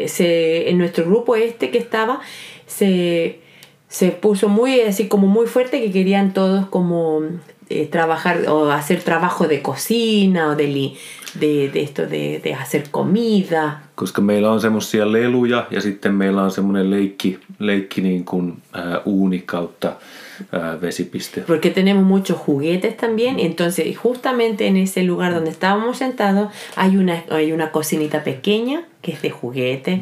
[0.05, 2.19] se, en nuestro grupo este que estaba,
[2.67, 3.39] se,
[3.87, 7.21] se puso muy así como muy fuerte que querían todos como
[7.71, 10.67] eh, trabajar o hacer trabajo de cocina o de,
[11.39, 13.81] de, de esto de, de hacer comida.
[13.95, 19.01] Koska meillä on semmoisia leluja ja sitten meillä on semmoinen leikki, leikki niin kuin ää,
[19.05, 19.93] uuni kautta
[20.51, 21.41] ää, vesipiste.
[21.41, 27.23] Porque tenemos muchos juguetes también, entonces justamente en ese lugar donde estábamos sentados hay una,
[27.29, 30.01] hay una cocinita pequeña que es de juguete.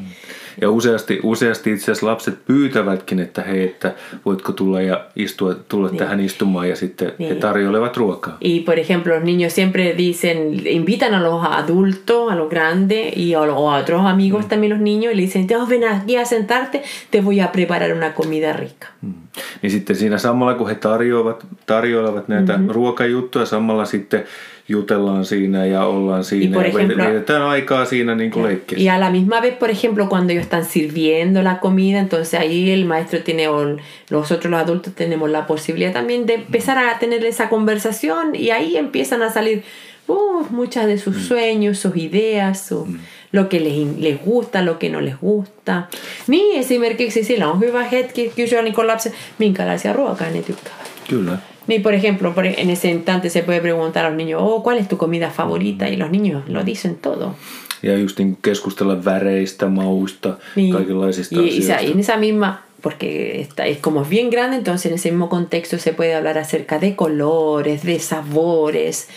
[0.62, 3.94] Ja useasti, useasti itse asiassa lapset pyytävätkin, että hei, että
[4.26, 7.38] voitko tulla ja istua, tulla tähän istumaan ja sitten he Niin.
[7.38, 8.38] tarjoilevat ruokaa.
[8.42, 13.34] Y por ejemplo, los niños siempre dicen, invitan a los adultos, a los grandes y
[13.34, 16.26] a, o a otros amigos también los niños y le dicen, "Te ven aquí a
[16.26, 18.88] sentarte, te voy a preparar una comida rica.
[19.02, 19.14] Mm.
[19.62, 22.62] Niin sitten siinä samalla kun he tarjoavat, tarjoilevat näitä Mhm.
[22.62, 22.74] mm-hmm.
[22.76, 24.24] ruokajuttuja, samalla sitten
[24.70, 28.62] jutellaan siinä ollaan siinä por ja ejemplo- aikaa siinä niin kuin.
[28.78, 32.72] Y a la misma vez, por ejemplo, cuando ellos están sirviendo la comida, entonces ahí
[32.72, 33.78] el maestro tiene, o
[34.12, 38.78] nosotros los adultos tenemos la posibilidad también de empezar a tener esa conversación y ahí
[38.78, 39.64] empiezan a salir
[40.08, 42.88] uh, muchas de sus sueños, sus ideas, su-
[43.32, 45.88] lo que les, les gusta, lo que no les gusta.
[46.28, 50.90] Niin esimerkiksi sillä on hyvä hetki kysyä niin lapsen, minkälaisia ruokaa ne tykkäävät.
[51.10, 51.38] Kyllä.
[51.70, 54.78] Ni por ejemplo, por- en ese instante se puede preguntar a los niños, oh, ¿cuál
[54.80, 55.88] es tu comida favorita?
[55.88, 57.36] Y los niños lo dicen todo.
[57.82, 60.74] Ja just niin keskustella väreistä, mauista, Niin.
[60.74, 61.84] kaikenlaisista y, y asioista.
[61.84, 65.28] y en esa misma, porque está, es como es bien grande, entonces en ese mismo
[65.30, 69.08] contexto se puede hablar acerca de colores, de sabores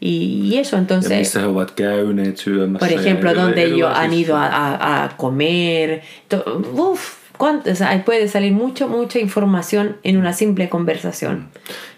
[0.00, 2.78] y, y eso ja entonces, he ovat käyneet syömässä.
[2.86, 6.44] por ejemplo, ja donde ellos han ido a, a- a comer, to-
[6.74, 11.48] uf, cuánto- o sea, puede salir mucho, mucha información en una simple conversación.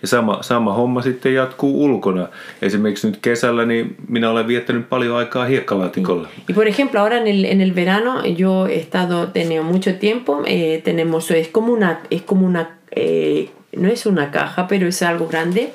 [0.03, 2.29] Ja sama, sama homma sitten jatkuu ulkona.
[2.63, 6.29] Esimerkiksi nyt kesällä niin minä olen viettänyt paljon aikaa hiekkalaatikolla.
[6.49, 10.43] Y por ejemplo, ahora en el, en el verano yo he estado, tenido mucho tiempo,
[10.47, 15.03] eh, tenemos, es como una, es como una, eh, no es una caja, pero es
[15.03, 15.71] algo grande,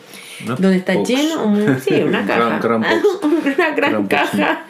[0.46, 1.10] donde está box.
[1.10, 3.24] lleno, un- sí, una caja, gran box.
[3.24, 4.16] una gran, Gran box.
[4.16, 4.66] caja,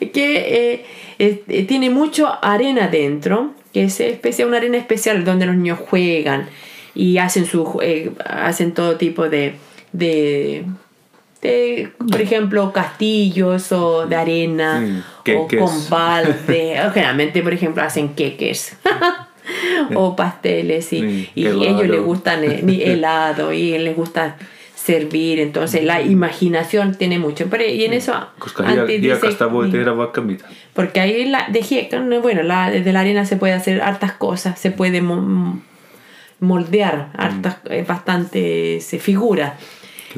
[0.14, 0.84] que eh,
[1.20, 6.48] eh, tiene mucho arena dentro, que es especial, una arena especial donde los niños juegan
[6.94, 9.54] y hacen, su, eh, hacen todo tipo de,
[9.92, 10.64] de,
[11.42, 15.02] de, por ejemplo, castillos o de arena Mm,
[15.36, 16.80] o con balde.
[16.94, 18.76] generalmente, por ejemplo, hacen queques.
[19.94, 24.36] o pasteles y, Sí, y ellos les gustan eh, ni helado y les gusta
[24.84, 28.14] servir entonces la imaginación tiene mucho pero y en eso
[28.80, 29.26] antes dice-
[30.22, 30.44] mitä.
[30.74, 34.12] porque ahí la, de hieca, no, bueno, la, de la arena se puede hacer hartas
[34.12, 35.60] cosas, se puede mo-
[36.40, 39.52] moldear hartas, eh, bastantes figuras.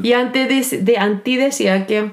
[0.02, 2.10] Y antes de, de Anti decía que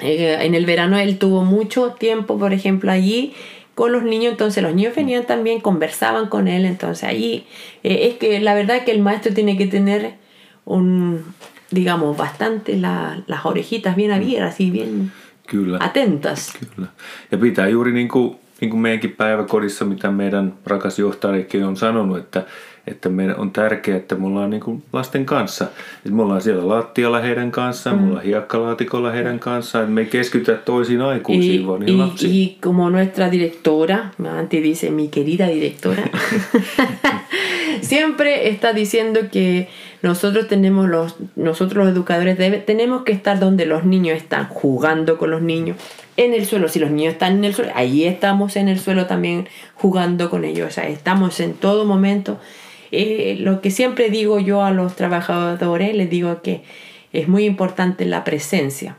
[0.00, 3.34] eh, en el verano él tuvo mucho tiempo, por ejemplo, allí
[3.74, 7.44] con los niños, entonces los niños venían también, conversaban con él, entonces allí
[7.82, 10.14] eh, es que la verdad que el maestro tiene que tener
[10.64, 11.24] un,
[11.74, 15.12] digamos, bastante la- las orejitas bien abiertas y bien
[15.46, 15.78] Kyllä.
[15.80, 16.52] atentas.
[16.76, 16.88] Kyllä.
[17.32, 22.18] Ja pitää juuri niin kuin, niin kuin meidänkin päiväkodissa, mitä meidän rakas johtajakin on sanonut,
[22.18, 22.42] että,
[22.86, 25.64] että meidän on tärkeää, että me ollaan niin kuin lasten kanssa.
[25.96, 30.06] Että me ollaan siellä lattialla heidän kanssaan, me ollaan hiekkalaatikolla heidän kanssaan, että me ei
[30.06, 32.48] keskitytä toisiin aikuisiin, Y, vaan niihin lapsiin.
[32.48, 33.98] y como nuestra directora,
[34.38, 36.02] antes dice mi querida directora,
[37.82, 39.68] siempre está diciendo que
[40.02, 45.16] nosotros tenemos los, nosotros los educadores debe- tenemos que estar donde los niños están, jugando
[45.16, 45.76] con los niños,
[46.16, 46.68] en el suelo.
[46.68, 50.44] Si los niños están en el suelo, ahí estamos en el suelo también jugando con
[50.44, 50.68] ellos.
[50.68, 52.38] O sea, estamos en todo momento.
[52.90, 56.62] Eh, lo que siempre digo yo a los trabajadores, les digo que
[57.12, 58.96] es muy importante la presencia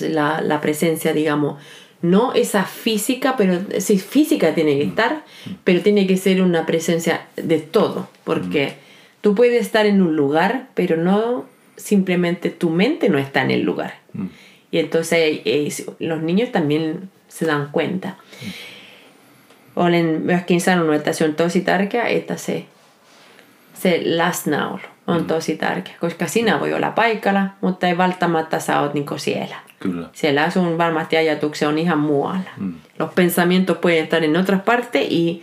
[0.00, 1.60] la, la presencia, digamos,
[2.00, 5.22] no esa física, pero sí, física tiene que estar,
[5.64, 8.74] pero tiene que ser una presencia de todo, porque
[9.22, 13.62] tú puedes estar en un lugar, pero no simplemente tu mente no está en el
[13.62, 13.94] lugar.
[14.70, 18.16] Y entonces eh, los niños también se dan cuenta.
[19.76, 22.64] Olen myöskin sanonut, että se on tosi tärkeää, että se,
[23.74, 28.94] se läsnäolo on tosi tärkeä, koska sinä voi olla paikalla, mutta ei välttämättä sä oot
[28.94, 29.56] niinku siellä.
[29.80, 30.08] Kyllä.
[30.12, 32.50] Siellä sun varmasti ajatuksia on ihan muualla.
[32.98, 35.40] Los pensamientos pueden estar en otras partes y,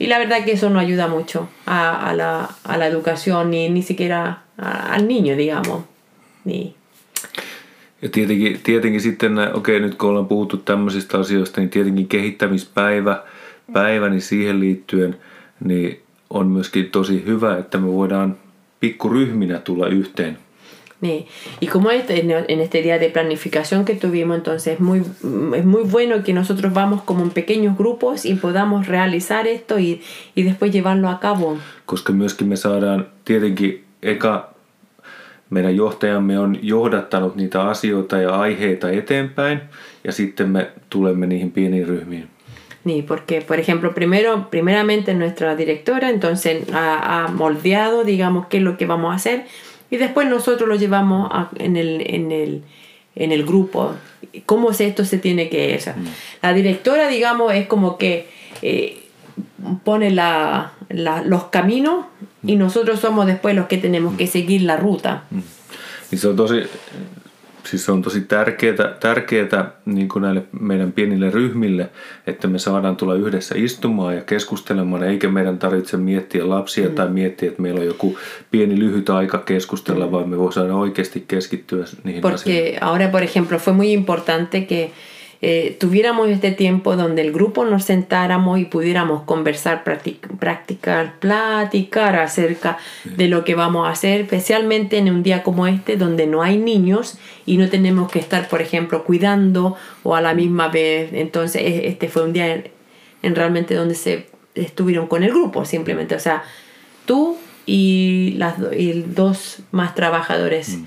[0.00, 3.68] y la verdad que eso no ayuda mucho a, a, la, a la educación ni,
[3.68, 5.82] ni siquiera a- al niño, digamos.
[6.44, 6.74] Niin.
[8.02, 13.22] Ja tietenkin, tietenkin sitten, okei nyt kun ollaan puhuttu tämmöisistä asioista, niin tietenkin kehittämispäivä,
[13.72, 15.16] päivä, niin siihen liittyen
[15.64, 18.36] niin on myöskin tosi hyvä, että me voidaan
[18.80, 20.38] pikkuryhminä tulla yhteen
[21.04, 21.26] Sí.
[21.60, 25.00] Y como este, en este día de planificación que tuvimos, entonces es muy,
[25.54, 30.00] es muy bueno que nosotros vamos como en pequeños grupos y podamos realizar esto y,
[30.34, 31.58] y después llevarlo a cabo.
[31.86, 34.50] koska myöskin me saadaan tietenkin eka
[35.50, 39.60] meidän johtajamme on johdattanut niitä asioita ja aiheita eteenpäin
[40.04, 42.28] ja sitten me tulemme niihin pieniin ryhmiin.
[42.86, 48.62] Sí, porque, por ejemplo, primero, primeramente nuestra directora entonces ha, ha moldeado, digamos, qué es
[48.62, 49.44] lo que vamos a hacer
[49.94, 52.62] y después nosotros lo llevamos a- en, el, en, el,
[53.14, 53.94] en el grupo.
[54.46, 55.94] ¿Cómo es esto se tiene que hacer?
[56.42, 58.28] La directora, digamos, es como que
[58.62, 59.02] eh,
[59.84, 62.06] pone la, la- los caminos
[62.44, 65.24] y nosotros somos después los que tenemos que seguir la ruta.
[66.12, 66.60] Se on tosi,
[67.66, 71.90] siis se on tosi tärkeää, tärkeää niin kuin näille meidän pienille ryhmille,
[72.26, 76.94] että me saadaan tulla yhdessä istumaan ja keskustelemaan, eikä meidän tarvitse miettiä lapsia mm.
[76.94, 78.18] tai miettiä, että meillä on joku
[78.50, 80.12] pieni lyhyt aika keskustella, mm.
[80.12, 82.64] vaan me voidaan oikeasti keskittyä niihin asioihin.
[82.64, 84.90] Porque ahora, por ejemplo, fue muy importante que
[85.42, 92.16] eh, tuviéramos este tiempo donde el grupo nos sentáramos y pudiéramos conversar, practic- practicar, platicar
[92.16, 96.42] acerca de lo que vamos a hacer, especialmente en un día como este donde no
[96.42, 101.10] hay niños y no tenemos que estar, por ejemplo, cuidando o a la misma vez.
[101.12, 102.68] Entonces, e- este fue un día en,
[103.22, 106.14] en realmente donde se estuvieron con el grupo, simplemente.
[106.14, 106.42] O sea,
[107.06, 110.78] tú y las do- y dos más trabajadores,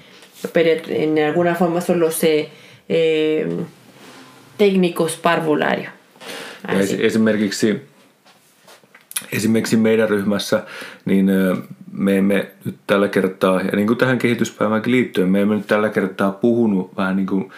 [0.53, 2.49] pero en alguna forma son los eh,
[2.89, 3.47] eh,
[4.57, 5.87] técnicos parvularios.
[6.67, 7.81] Ja esi- esimerkiksi,
[9.31, 10.63] esimerkiksi meidän ryhmässä,
[11.05, 11.29] niin
[11.91, 15.89] me emme nyt tällä kertaa, ja niin kuin tähän kehityspäivänkin liittyen, me emme nyt tällä
[15.89, 17.51] kertaa puhunut vähän niin kuin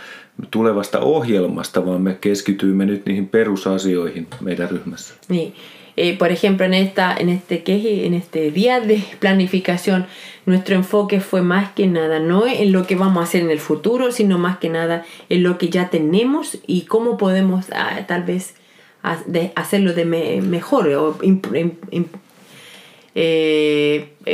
[0.51, 5.13] tulevasta ohjelmasta, vaan me keskityimme nyt niihin perusasioihin meidän ryhmässä.
[5.21, 5.53] Sí.
[6.01, 10.05] Eh, por ejemplo, en, esta, en, este, queje- en este día de planificación,
[10.45, 13.59] nuestro enfoque fue más que nada no en lo que vamos a hacer en el
[13.59, 18.23] futuro, sino más que nada en lo que ya tenemos y cómo podemos ah, tal
[18.23, 18.55] vez
[19.55, 21.17] hacerlo de me- mejor o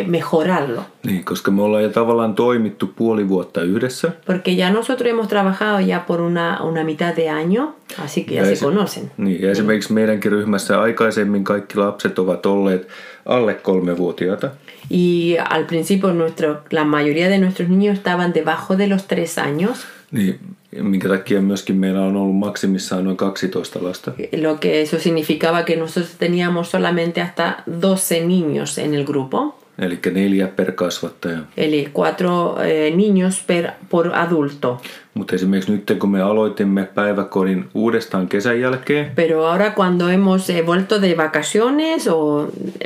[0.08, 0.82] mejorarlo.
[1.06, 4.12] Niin, koska me ollaan jo tavallaan toimittu puoli vuotta yhdessä.
[4.26, 7.74] Porque ya nosotros hemos trabajado ya por una, una mitad de año,
[8.06, 9.12] así que ya se esi- conocen.
[9.18, 12.88] Niin, ja esimerkiksi meidänkin ryhmässä aikaisemmin kaikki lapset ovat olleet
[13.26, 14.50] alle kolmevuotiaita.
[14.92, 19.86] Y al principio nuestro, la mayoría de nuestros niños estaban debajo de los tres años,
[20.12, 20.40] Niin,
[20.82, 24.12] minkä takia myöskin meillä on ollut maksimissaan noin 12 lasta.
[24.42, 30.00] lo que eso significaba que nosotros teníamos solamente hasta 12 niños en el grupo, Eli
[30.14, 31.38] neljä per kasvattaja.
[31.58, 34.82] eli cuatro eh, niños per, por adulto.
[35.14, 40.66] Mutta esimerkiksi nyt kun me aloitimme päiväkodin uudestaan kesän jälkeen, Pero ahora cuando hemos eh,
[40.66, 42.18] vuelto de vacaciones o,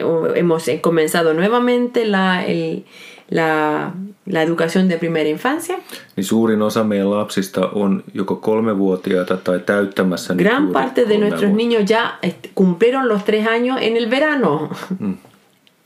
[0.03, 2.83] o hemos eh, comenzado nuevamente la, el-
[3.31, 3.91] la,
[4.25, 5.77] la educación de primera infancia,
[6.15, 11.17] niin suurin osa meidän lapsista on joko kolmevuotiaita tai täyttämässä nyt Gran juuri parte de
[11.17, 12.19] nuestros niños ya
[12.55, 14.69] cumplieron los tres años en el verano.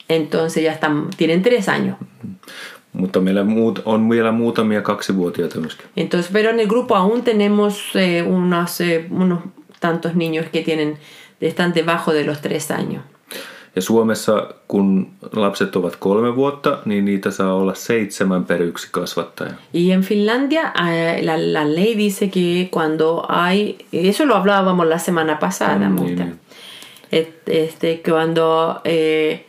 [0.10, 1.95] Entonces ya están, tienen tres años.
[2.93, 5.86] Mutta meillä muut, on vielä muutamia kaksivuotiaita myöskin.
[5.97, 9.39] Entonces, pero en el grupo aún tenemos eh, unos, eh, unos
[9.79, 10.97] tantos niños que tienen,
[11.41, 13.03] están debajo de los tres años.
[13.75, 19.53] Ja Suomessa, kun lapset ovat kolme vuotta, niin niitä saa olla seitsemän per yksi kasvattaja.
[19.73, 24.97] Y en Finlandia eh, la, la ley dice que cuando hay, eso lo hablábamos la
[24.97, 26.39] semana pasada, Mm, niin.
[27.12, 29.45] Este, cuando eh,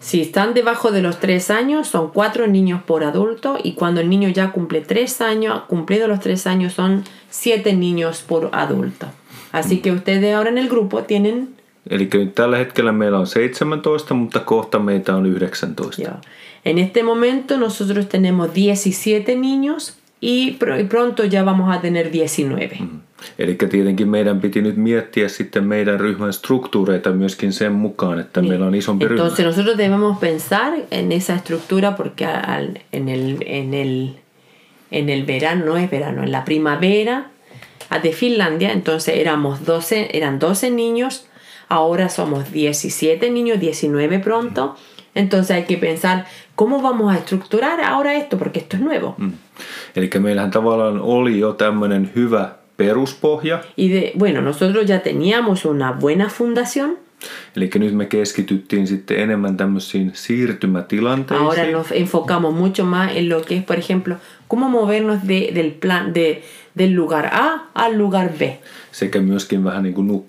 [0.00, 4.08] si están debajo de los tres años son cuatro niños por adulto y cuando el
[4.08, 9.06] niño ya cumple tres años, cumplido los tres años son siete niños por adulto.
[9.52, 11.54] Así que ustedes ahora en el grupo tienen
[11.90, 16.02] Eli tällä hetkellä meillä on 17, mutta kohta meitä on 19.
[16.02, 16.12] ya,
[16.64, 22.06] en este momento nosotros tenemos 17 niños y, pr- y pronto ya vamos a tener
[22.12, 22.76] 19.
[23.38, 28.66] Eli tietenkin meidän piti nyt miettiä sitten meidän ryhmän struktuureita myöskin sen mukaan, että meillä
[28.66, 29.22] on isompi ryhmä.
[29.22, 34.08] Entonces nosotros debemos pensar en esa estructura porque al- en, el, en, el,
[34.92, 37.24] en el verano, no es verano, en la primavera
[38.02, 41.26] de Finlandia, entonces éramos 12, eran 12 niños,
[41.72, 44.76] ahora somos 17 niños, 19 pronto.
[45.14, 49.14] Entonces hay que pensar cómo vamos a estructurar ahora esto, porque esto es nuevo.
[49.18, 49.32] Mm.
[49.94, 53.60] Eli meillähän tavallaan oli jo tämmöinen hyvä peruspohja.
[53.76, 56.98] Y de, bueno, nosotros ya teníamos una buena fundación,
[57.56, 61.46] Eli nyt me keskityttiin sitten enemmän tämmöisiin siirtymätilanteisiin.
[61.46, 64.16] Ahora nos enfocamos mucho más en lo que es, por ejemplo,
[64.48, 66.42] cómo movernos de, del plan, de,
[66.74, 68.58] del lugar A al lugar B.
[69.64, 70.24] vähän niin kuin.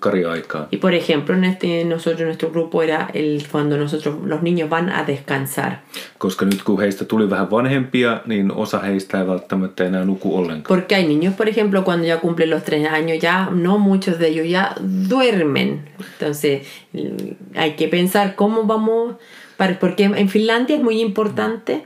[0.70, 4.88] Y por ejemplo, en este, nosotros, nuestro grupo era el, cuando nosotros, los niños van
[4.88, 5.72] a descansar.
[6.18, 10.78] Koska nyt kun heistä tuli vähän vanhempia, niin osa heistä ei välttämättä enää nuku ollenkaan.
[10.78, 14.26] Porque hay niños, por ejemplo, cuando ya cumplen los tres años, ya no muchos de
[14.26, 14.74] ellos ya
[15.10, 15.80] duermen.
[16.12, 16.62] Entonces,
[17.56, 19.16] hay que pensar cómo vamos,
[19.56, 21.84] para, porque en Finlandia es muy importante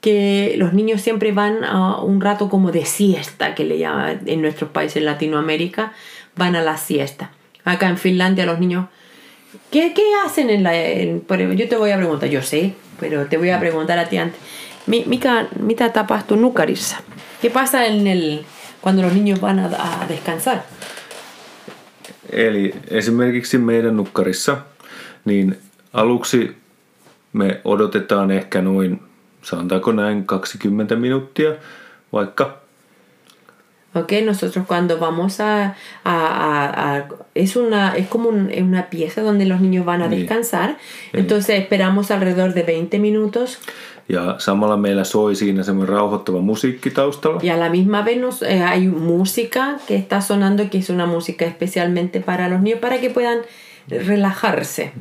[0.00, 4.40] que los niños siempre van a un rato como de siesta, que le llaman en
[4.42, 5.92] nuestros países en Latinoamérica,
[6.36, 7.30] van a la siesta.
[7.64, 8.86] Acá en Finlandia los niños,
[9.70, 10.74] ¿qué, qué hacen en la...
[10.74, 11.24] en-
[11.56, 14.40] yo te voy a preguntar, yo sé, pero te voy a preguntar a ti antes.
[14.86, 16.96] Mi- Mikä, mitä tapahtuu nukarissa?
[17.42, 18.40] ¿Qué pasa en el,
[18.80, 19.66] cuando los niños van a,
[20.02, 20.62] a descansar?
[22.32, 24.56] Eli esimerkiksi meidän nukkarissa,
[25.24, 25.56] niin
[25.92, 26.56] aluksi
[27.32, 29.00] me odotetaan ehkä noin,
[29.50, 31.50] sanotaanko näin 20 minuuttia,
[32.12, 32.58] vaikka
[33.94, 35.72] Ok, nosotros cuando vamos a, a,
[36.04, 40.08] a, a- es una es como un- es una pieza donde los niños van a
[40.08, 40.76] descansar,
[41.12, 43.58] entonces esperamos alrededor de 20 minutos.
[44.12, 47.38] Ja samalla meillä soi siinä semmoinen rauhoittava musiikki taustalla.
[47.42, 51.06] y a la misma vez nos, eh, hay música que está sonando que es una
[51.06, 53.38] música especialmente para los niños para que puedan
[54.06, 54.92] relajarse.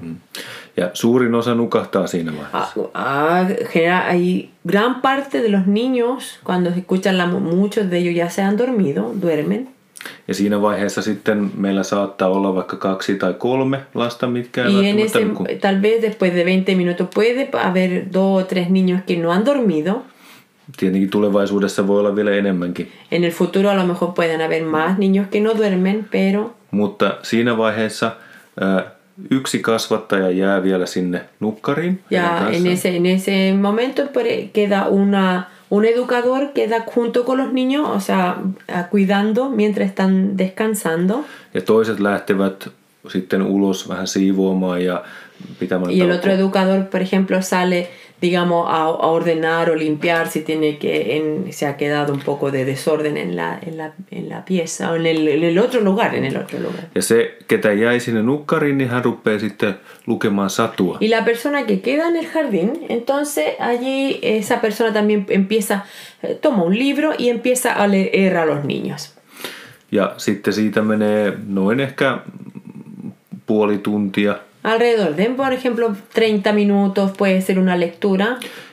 [0.78, 2.82] Ja suurin osa nukahtaa siinä vaiheessa.
[2.94, 7.90] Ah, ah, genera- hay gran parte de los niños cuando se escuchan la, mu- muchos
[7.90, 9.68] de ellos ya se han dormido, duermen.
[10.28, 14.86] Ja siinä vaiheessa sitten meillä saattaa olla vaikka kaksi tai kolme lasta, mitkä Y en
[14.86, 15.46] eivät ese, nuku.
[15.62, 19.46] tal vez después de 20 minutos puede haber dos o tres niños que no han
[19.46, 20.02] dormido.
[20.78, 22.92] Tietenkin tulevaisuudessa voi olla vielä enemmänkin.
[23.12, 27.18] En el futuro a lo mejor pueden haber más niños que no duermen, pero Mutta
[27.24, 28.12] siinä vaiheessa
[28.62, 28.84] ää,
[29.32, 32.00] yksi kasvattaja jää vielä sinne nukkariin.
[32.12, 34.02] ya en ese, en ese momento
[34.54, 38.38] queda una, un educador queda junto con los niños, o sea,
[38.92, 41.26] cuidando mientras están descansando.
[41.54, 42.70] Ja toiset lähtevät
[43.08, 45.04] sitten ulos vähän siivoamaan ja
[45.60, 47.90] pitämään Y el otro educador, por ejemplo, sale,
[48.22, 52.52] digamos, a, a ordenar o limpiar si tiene que en- se ha quedado un poco
[52.52, 55.82] de desorden en la, en la, en la pieza o en el, en el otro
[55.82, 56.84] lugar, en el otro lugar.
[56.96, 59.76] Ja se, ketä jäi sinne nukkariin, niin hän rupeaa sitten
[60.08, 60.98] lukemaan satua.
[61.00, 65.80] Y la persona que queda en el jardín, entonces allí esa persona también empieza,
[66.24, 69.14] eh, toma un libro y empieza a leer a los niños.
[69.92, 72.18] Ja sitten siitä menee noin ehkä
[73.46, 74.36] puoli tuntia.
[74.68, 78.26] Alrededor de, por ejemplo, 30 minutos puede ser una lectura.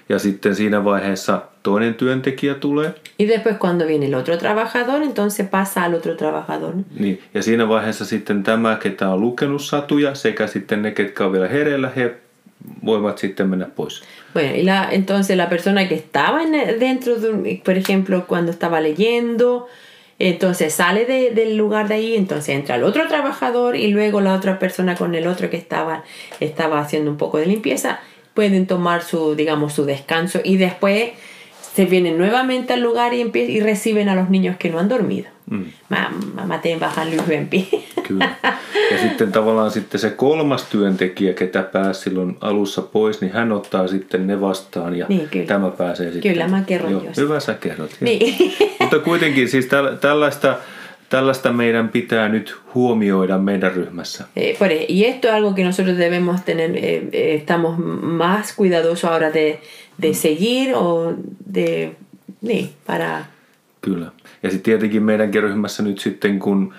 [0.09, 2.95] Ja sitten siinä vaiheessa toinen työntekijä tulee.
[3.19, 6.75] Y después cuando viene el otro trabajador, entonces pasa al otro trabajador.
[6.99, 11.33] Niin, ja siinä vaiheessa sitten tämä, ketä on lukenut satuja, sekä sitten ne, ketkä on
[11.33, 12.15] vielä hereillä, he
[12.85, 14.03] voivat sitten mennä pois.
[14.35, 18.81] Bueno, y la, entonces la persona que estaba en- dentro de por ejemplo, cuando estaba
[18.83, 19.69] leyendo,
[20.19, 24.35] entonces sale de- del lugar de ahí, entonces entra el otro trabajador y luego la
[24.35, 26.05] otra persona con el otro que estaba,
[26.41, 28.01] estaba haciendo un poco de limpieza,
[28.35, 31.11] pueden tomar su, digamos, su descanso y después
[31.75, 35.34] se vienen nuevamente al lugar y, y reciben a los niños que no han dormido.
[35.89, 37.69] Mä, mä, mä teen vähän lyhyempi.
[38.09, 38.35] Kyllä.
[38.91, 43.87] Ja sitten tavallaan sitten se kolmas työntekijä, ketä pääsi silloin alussa pois, niin hän ottaa
[43.89, 45.47] sitten ne vastaan ja Niin, kyllä.
[45.47, 46.33] tämä pääsee sitten.
[46.33, 47.17] Kyllä, mä kerron just.
[47.17, 47.91] Hyvä sä kerrot.
[48.01, 48.37] niin.
[48.81, 50.57] Mutta kuitenkin siis täl, tällaista,
[51.11, 54.25] tällaista meidän pitää nyt huomioida meidän ryhmässä.
[54.37, 58.53] Eh, por e- y esto es algo que nosotros debemos tener, eh, eh, estamos más
[58.57, 59.61] cuidadosos ahora de,
[60.03, 61.13] de seguir o
[61.55, 61.91] de,
[62.43, 63.25] niin, para,
[63.85, 64.11] Kyllä.
[64.43, 66.75] Ja sitten tietenkin meidänkin ryhmässä nyt sitten, kun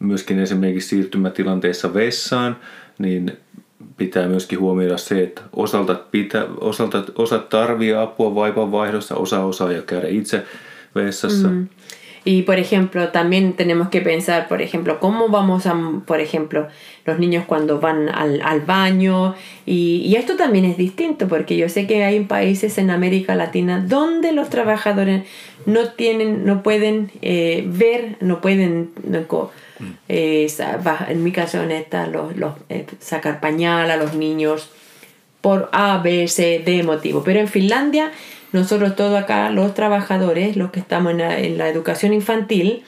[0.00, 2.56] myöskin esimerkiksi siirtymätilanteessa vessaan,
[2.98, 3.32] niin
[3.96, 9.82] pitää myöskin huomioida se, että osalta, pitää, osalta osa tarvii apua vaipanvaihdossa, osa osaa jo
[9.82, 10.44] käydä itse
[10.94, 11.48] vessassa.
[11.48, 11.68] Mm.
[12.24, 15.74] Y por ejemplo, también tenemos que pensar, por ejemplo, cómo vamos a,
[16.06, 16.68] por ejemplo,
[17.04, 19.34] los niños cuando van al, al baño.
[19.66, 23.84] Y, y esto también es distinto, porque yo sé que hay países en América Latina
[23.84, 25.24] donde los trabajadores
[25.66, 29.50] no tienen, no pueden eh, ver, no pueden, no co-
[30.08, 30.46] eh,
[31.08, 34.70] en mi caso en esta, los, los, eh, sacar pañal a los niños
[35.40, 37.24] por A, B, C, D motivo.
[37.24, 38.12] Pero en Finlandia,
[38.52, 42.84] nosotros todos acá, los trabajadores, los que estamos en la, en la educación infantil,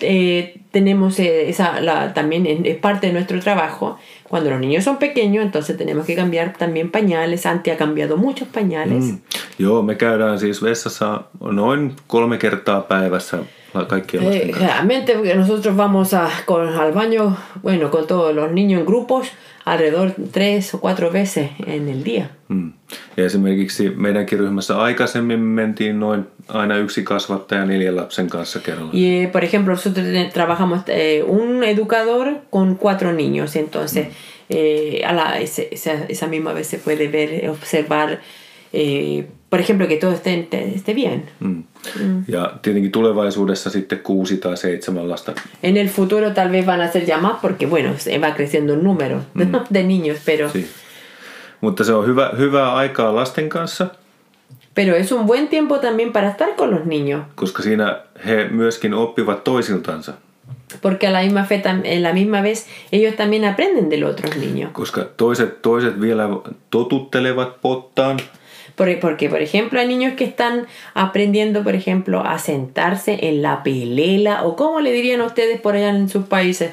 [0.00, 3.98] eh, tenemos eh, esa, la, también es parte de nuestro trabajo.
[4.28, 7.46] Cuando los niños son pequeños, entonces tenemos que cambiar también pañales.
[7.46, 9.04] Anti ha cambiado muchos pañales.
[9.04, 9.18] Mm.
[9.58, 13.38] Joo, me käydään siis vessassa noin kolme kertaa päivässä
[13.88, 14.52] kaikkien lasten Eh?
[14.52, 19.28] Generalmente porque nosotros vamos a, con, al baño, bueno, con todos los niños en grupos,
[19.64, 22.30] alrededor tres o cuatro veces en el día.
[22.48, 22.72] Mm.
[23.16, 28.90] Ja esimerkiksi meidänkin ryhmässä aikaisemmin mentiin noin aina yksi kasvattaja neljän lapsen kanssa kerralla.
[28.92, 34.08] Y, eh, por ejemplo, nosotros trabajamos eh, un educador con cuatro niños, entonces
[34.50, 38.20] eh, a la, esa, esa misma vez se puede ver, observar,
[38.72, 41.24] eh, por ejemplo, que todo esté, esté bien.
[41.40, 41.60] Mm.
[42.28, 45.32] Ja tietenkin tulevaisuudessa sitten kuusi tai seitsemän lasta.
[45.62, 48.74] En el futuro tal vez van a ser ya más porque, bueno, se va creciendo
[48.74, 49.20] el número
[49.74, 50.66] de niños, pero, Si.
[51.60, 53.86] Mutta se on hyvä, hyvää aikaa lasten kanssa,
[54.74, 57.22] pero es un buen tiempo también para estar con los niños.
[57.34, 60.12] koska siinä he myöskin oppivat toisiltansa.
[60.82, 61.62] Porque a la misma, fe,
[62.00, 64.70] la misma vez ellos también aprenden de los otros niños.
[64.72, 66.28] Koska toiset, toiset vielä
[66.70, 68.18] totuttelevat pottaan,
[68.76, 73.62] Por- Porque, por ejemplo, hay niños que están aprendiendo, por ejemplo, a sentarse en la
[73.62, 76.70] pelela, o como le dirían a ustedes por allá en sus países.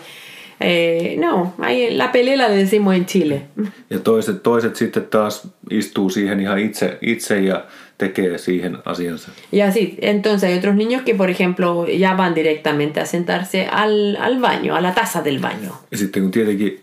[0.63, 3.41] Eh, no, ahí la pelela le decimos en Chile.
[3.89, 7.65] ja toiset, toiset sitten taas istuu siihen ihan itse, itse ja
[7.97, 9.31] tekee siihen asiansa.
[9.51, 14.15] Y así, entonces hay otros niños que, por ejemplo, ya van directamente a sentarse al,
[14.21, 15.71] al baño, a la taza del baño.
[15.91, 16.79] Ja sitten kun tietenkin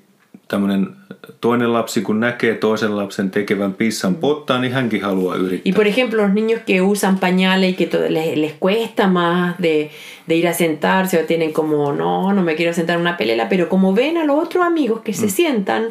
[0.49, 0.97] tämmöinen
[1.41, 6.22] toinen lapsi, kun näkee toisen lapsen tekevän pissan pottaan, niin hänkin haluaa Y por ejemplo,
[6.22, 9.91] los niños que usan pañales y que todo- les, les cuesta más de,
[10.26, 13.49] de ir a sentarse o tienen como, no, no me quiero sentar en una pelela,
[13.49, 15.89] pero como ven a los otros amigos que se sientan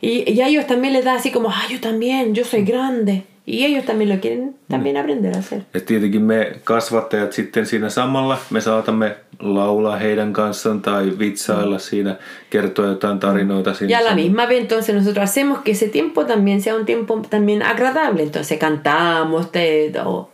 [0.00, 3.22] y, y a ellos también les da así como, ah, yo también, yo soy grande.
[3.48, 5.62] Ellos también lo quieren también aprender a hacer.
[5.74, 12.16] Ja tietenkin me kasvattajat sitten siinä samalla, me saatamme laulaa heidän kanssaan tai vitsailla siinä,
[12.50, 16.24] kertoa jotain tarinoita siinä Y a la misma vez, entonces nosotros hacemos que ese tiempo
[16.24, 18.22] también sea un tiempo también agradable.
[18.22, 20.30] Entonces cantamos, te, o,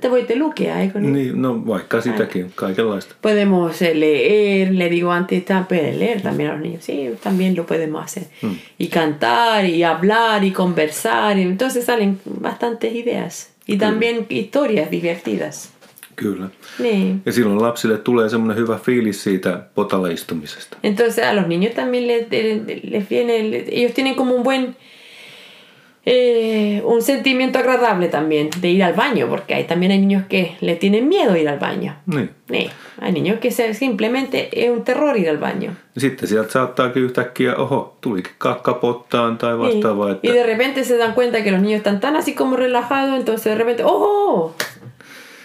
[0.00, 1.12] te voy a lukea, eikö niin?
[1.12, 3.14] Niin, no vaikka sitäkin, kaikenlaista.
[3.22, 7.66] Podemos eh, leer, le digo antes, puede leer también a los niños, sí, también lo
[7.66, 8.22] podemos hacer.
[8.78, 13.52] Y cantar, y hablar, y conversar, y entonces salen bastantes ideas.
[13.66, 15.72] Y también historias divertidas.
[16.16, 16.50] Kyllä.
[16.76, 17.16] Sí.
[17.26, 20.76] Ja silloin lapsille tulee semmoinen hyvä fiilis siitä potalla istumisesta.
[20.82, 22.26] Entonces a los niños también les,
[22.82, 24.76] les viene, ellos tienen como un buen,
[26.04, 30.56] eh, un sentimiento agradable también de ir al baño, porque hay, también hay niños que
[30.60, 31.96] le tienen miedo ir al baño.
[32.06, 32.30] Niin.
[32.50, 35.76] Sí, hay niños que se, simplemente es un terror ir al baño.
[35.98, 40.96] Sitten sieltä saattaakin yhtäkkiä, oho, tulikin kakka pottaan tai vastaavaa, Y että de repente se
[40.96, 44.54] dan cuenta que los niños están tan así como relajados, entonces de repente, ¡oh!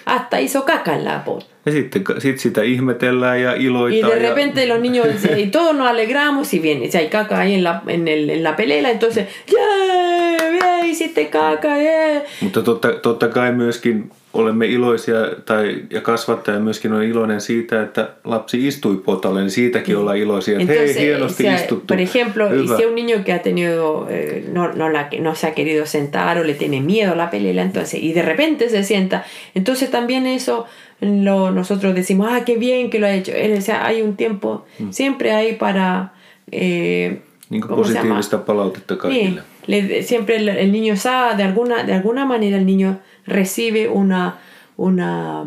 [0.05, 1.45] Hasta hizo caca en la pot.
[1.67, 4.11] Ja sitten sit sitä ihmetellään ja Y iloitaan.
[4.11, 5.07] de ja, repente los niños,
[5.37, 8.43] y todos nos alegramos y viene, si hay caca ahí en la, en el, en
[8.43, 10.51] la pelela, entonces, ¡yeah!
[10.53, 10.85] ¡yeah!
[10.85, 12.23] Hiciste caca, ¡yeah!
[12.41, 15.15] Mutta totta, totta kai myöskin olemme iloisia,
[15.45, 20.59] tai, ja kasvattaja myöskin on iloinen siitä, että lapsi istui potalle, niin siitäkin ollaan iloisia,
[20.59, 21.85] että hei, hienosti si hay- istuttu.
[21.87, 22.77] por ejemplo, y Hyvä.
[22.77, 25.85] si hay un niño que ha tenido, eh, no, no, la, no se ha querido
[25.85, 29.23] sentar o le tiene miedo a la pelela, entonces, y de repente se sienta,
[29.55, 30.65] entonces también eso
[31.01, 33.31] lo, nosotros decimos, ah, qué bien que lo ha hecho.
[33.57, 36.13] O sea, hay un tiempo, siempre hay para...
[36.51, 38.15] Eh, Niin kuin ¿cómo se llama?
[38.15, 39.41] positiivista palautetta kaikille.
[39.41, 43.87] Sí, le- siempre el, el niño sabe, de alguna, de alguna manera el niño recibe
[43.87, 44.39] una,
[44.77, 45.45] una,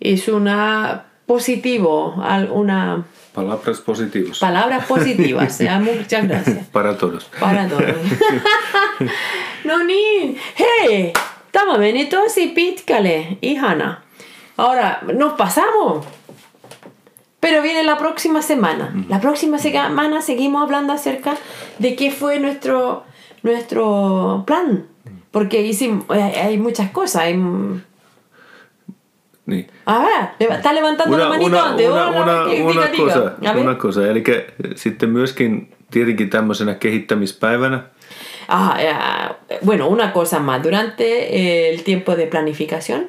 [0.00, 2.14] es una positivo,
[2.52, 3.04] una
[3.34, 4.38] Palabras positivos.
[4.38, 5.58] palabras positivas.
[5.58, 6.66] ya, muchas gracias.
[6.68, 7.24] Para todos.
[7.38, 7.84] Para todos.
[9.64, 11.12] no niin, hei,
[11.52, 14.02] tämä meni tosi pitkälle, ihana.
[14.56, 16.06] Ahora, nos pasamos.
[17.40, 18.94] Pero viene la próxima semana.
[19.08, 21.36] La próxima semana seguimos hablando acerca
[21.78, 23.04] de qué fue nuestro,
[23.42, 24.86] nuestro plan.
[25.36, 27.22] Porque hicimos, hay hay muchas cosas.
[27.22, 27.34] Hay,
[29.46, 29.66] Niin.
[29.86, 31.88] a ver, leva- está levantando la Una, manito una, antes.
[31.90, 34.06] una, una, una, cosa, una cosa.
[34.10, 34.22] Eli
[34.76, 37.80] sitten myöskin tietenkin tämmöisenä kehittämispäivänä,
[38.48, 39.34] Ah, ya,
[39.64, 40.62] bueno, una cosa más.
[40.62, 41.04] Durante
[41.70, 43.08] el tiempo de planificación,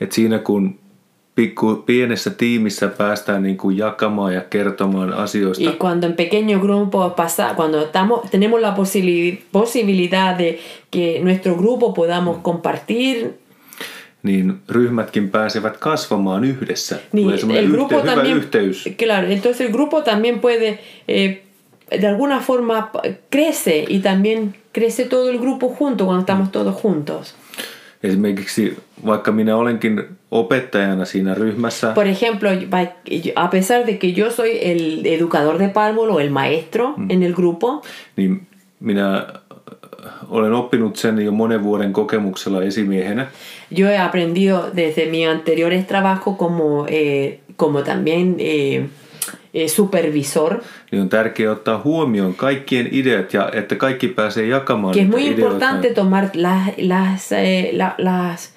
[0.00, 0.78] että siinä kun
[1.38, 7.10] pikku, pienessä tiimissä päästään niin kuin jakamaan ja kertomaan asioista, y cuando en pequeño grupo
[7.16, 10.58] pasa, cuando estamos, tenemos la posibili- posibilidad de
[10.96, 13.26] que nuestro grupo podamos compartir,
[14.22, 16.96] niin ryhmätkin pääsevät kasvamaan yhdessä.
[17.12, 18.88] ni Tulee semmoinen el grupo también, yhteys.
[19.06, 20.78] claro, entonces el grupo también puede,
[21.08, 21.42] eh,
[22.00, 22.90] de alguna forma
[23.30, 27.34] crece y también crece todo el grupo junto cuando estamos todos juntos.
[28.02, 28.76] Esimerkiksi
[29.06, 32.50] vaikka minä olenkin opettajana siinä ryhmässä, Por ejemplo,
[33.34, 37.82] a pesar de que yo soy el educador de párvulo el maestro en el grupo,
[38.16, 38.46] niin
[38.80, 39.24] minä äh,
[40.28, 43.26] olen oppinut sen jo monen vuoden kokemuksella esimiehenä.
[43.78, 48.84] Yo he aprendido desde mi anteriores trabajo como, eh, como también eh, eh,
[49.66, 50.54] supervisor,
[50.92, 55.20] Niin on tärkeää ottaa huomioon kaikkien ideat ja että kaikki pääsee jakamaan que es muy
[55.20, 55.40] ideoita.
[55.40, 58.52] importante tomar las, las, eh, la- las,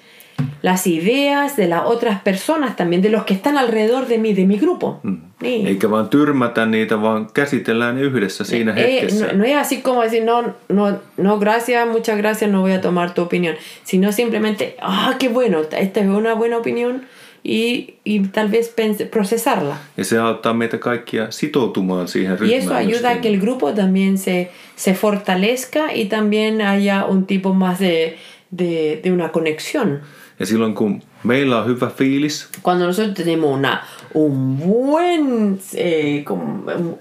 [0.62, 4.46] las ideas de las otras personas, también de los que están alrededor de mí, de
[4.46, 5.00] mi grupo.
[5.42, 5.66] Niin.
[5.66, 9.26] Eikä vaan tyrmätä niitä, vaan käsitellään yhdessä siinä Eh, hetkessä.
[9.26, 12.80] no, no es así como decir, no, no, no, gracias, muchas gracias, no voy a
[12.80, 17.02] tomar tu opinión, sino simplemente, ah, qué bueno, esta es una buena opinión
[17.44, 18.74] y, y tal vez
[19.10, 19.76] procesarla.
[19.96, 22.62] Ja se auttaa meitä kaikkia sitoutumaan siihen Y ryhmään.
[22.62, 27.52] eso ayuda a que el grupo también se, se fortalezca y también haya un tipo
[27.54, 28.16] más de,
[28.58, 30.00] de, de una conexión.
[30.40, 33.84] Ja silloin kun meillä on hyvä fiilis, Cuando nosotros tenemos una,
[34.14, 36.24] un buen, eh,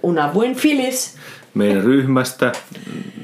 [0.04, 1.16] una buen filis,
[1.54, 2.52] meidän ryhmästä,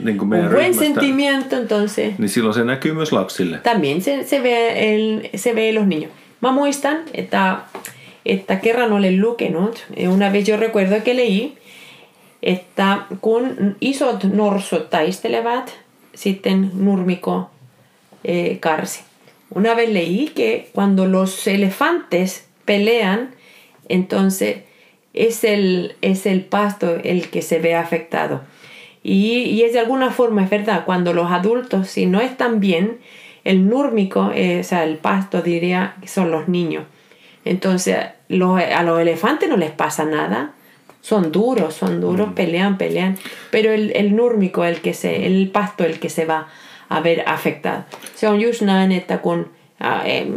[0.04, 3.58] niin kuin un buen ryhmästä, sentimiento, entonces niin silloin se näkyy myös lapsille.
[3.64, 6.12] también se, se, ve el, se ve en los niños.
[6.42, 7.58] Mä muistan, että,
[8.26, 11.58] että kerran olen lukenut, eh, una vez yo recuerdo que leí,
[12.44, 15.80] että kun isot norsut taistelevat,
[16.16, 17.50] sitten nurmiko
[18.26, 19.00] eh, karsi.
[19.56, 23.30] Una vez leí que cuando los elefantes pelean,
[23.90, 24.58] entonces
[25.14, 28.42] es el, es el pasto el que se ve afectado.
[29.04, 32.98] Y, y es de alguna forma, es verdad, cuando los adultos, si no están bien,
[33.50, 36.84] el núrmico, eh, o sea, el pasto diría que son los niños.
[37.46, 37.98] Entonces,
[38.30, 40.52] los- a los elefantes no les pasa nada.
[41.02, 43.16] Son duros, son duros, pelean, pelean.
[43.52, 46.48] Pero el, el núrmico, el, que se, el pasto, el que se va
[46.90, 47.84] a ver afectado.
[48.16, 49.48] Se on just näin, että kun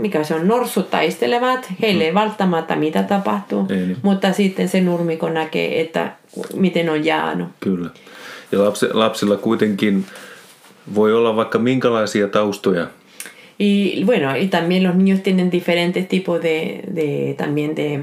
[0.00, 5.28] mikä se on, norsut taistelevat, heille ei välttämättä mitä tapahtuu, Ei mutta sitten se nurmikko
[5.28, 6.12] näkee, että
[6.54, 7.48] miten on jäänyt.
[7.61, 7.90] Kyllä.
[8.52, 10.04] Ja lapsi, lapsilla kuitenkin
[10.94, 12.86] voi olla vaikka minkälaisia taustoja.
[13.62, 18.00] Y bueno, y también los niños tienen diferentes tipos de, de también de,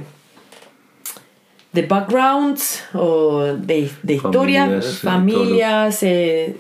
[1.74, 6.56] de backgrounds o de, de historias, Familias, familias, eh,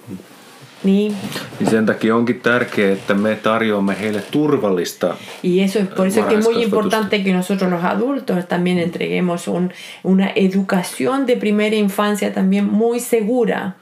[0.84, 1.16] niin.
[1.60, 5.16] Niin sen takia onkin tärkeää, että me tarjoamme heille turvallista.
[5.44, 9.48] Y eso es por eso que es muy importante que nosotros los adultos también entreguemos
[9.48, 9.72] un-
[10.04, 13.76] una educación de primera infancia también muy segura.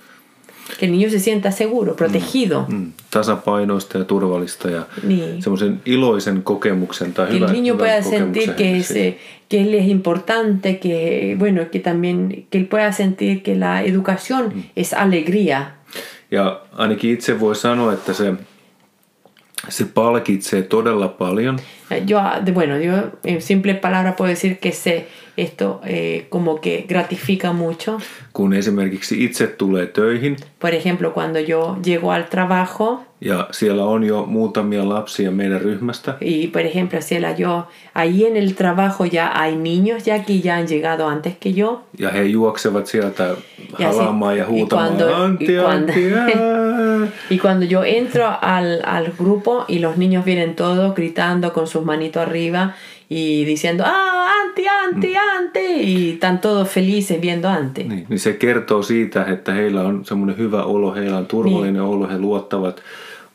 [0.80, 2.66] Que el niño se sienta seguro, protegido.
[2.70, 5.42] Mm, tasapainoista ja turvallista ja Niin.
[5.42, 9.18] semmoisen iloisen kokemuksen tai que hyvän, el niño pueda sentir que, heille es, eh,
[9.50, 14.54] que él es importante, que bueno, que también que él pueda sentir que la educación
[14.76, 15.76] es alegría.
[16.32, 18.34] Ja ainakin itse voi sanoa, että se,
[19.70, 21.60] se palkitsee todella paljon.
[22.08, 22.20] Yo,
[22.54, 22.94] bueno, yo
[23.24, 25.08] en simple palabra puedo decir que se,
[25.38, 27.98] esto eh, como que gratifica mucho.
[28.34, 34.04] kun esimerkiksi itse tulee töihin Por ejemplo, cuando yo llego al trabajo ja siellä on
[34.08, 39.06] jo muutamia lapsia meidän ryhmästä y, por ejemplo, si la yo, ahí en el trabajo
[39.06, 41.82] ya hay niños ya que ya han llegado antes que yo.
[42.02, 43.24] ja he juoksevat sieltä
[43.80, 47.84] Ja sit- halaamaan ja y huutamaan cuando- Antti, y cuando- Antti, ää!" Y cuando yo
[47.84, 52.74] entro al, al grupo y los niños vienen todos gritando con sus manitos arriba
[53.10, 57.84] y diciendo, ah, Anti, Anti, Anti, y están todos felices viendo Anti.
[57.84, 61.84] Niin, niin se kertoo siitä, että heillä on semmoinen hyvä olo, heillä on turvallinen Niin.
[61.84, 62.82] olo, he luottavat,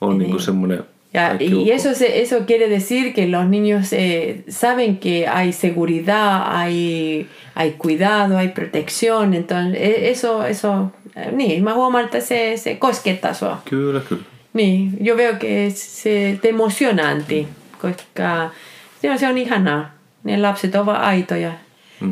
[0.01, 4.45] on niin kuin semmoinen Ya, y eso, se, eso quiere decir que los niños eh,
[4.49, 9.35] saben que hay seguridad, hay, hay cuidado, hay protección.
[9.35, 10.93] Entonces, e- eso, eso,
[11.33, 13.62] niin, mä huomaan, että se, se koskettaa sua.
[13.71, 14.23] Kyllä, kyllä.
[14.53, 17.47] Niin, yo veo que se te emociona Antti,
[17.83, 18.51] koska
[19.01, 19.95] se on, se on ihanaa.
[20.25, 21.53] Ne lapset ovat aitoja.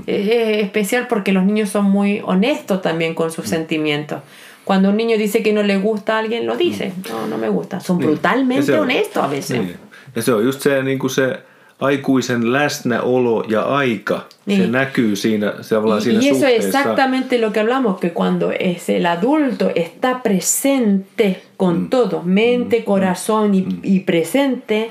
[0.07, 4.19] Es es especial porque los niños son muy honestos también con sus sentimientos.
[4.65, 6.93] Cuando un niño dice que no le gusta a alguien, lo dice.
[7.11, 7.81] No, no me gusta.
[7.81, 9.59] Son Ja brutalmente se on- honestos a veces.
[9.61, 9.77] Niin.
[10.15, 11.39] Ja se on just se, niin kuin se
[11.81, 14.27] aikuisen läsnäolo ja aika.
[14.31, 14.73] Se Niin.
[14.73, 18.89] näkyy siinä, se Y, siinä y eso es exactamente lo que hablamos, que cuando es
[18.89, 24.91] el adulto está presente con todo, mente, corazón y, y presente,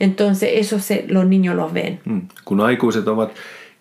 [0.00, 2.00] entonces eso se, los niños los ven.
[2.04, 2.20] Mm.
[2.44, 3.30] Kun aikuiset ovat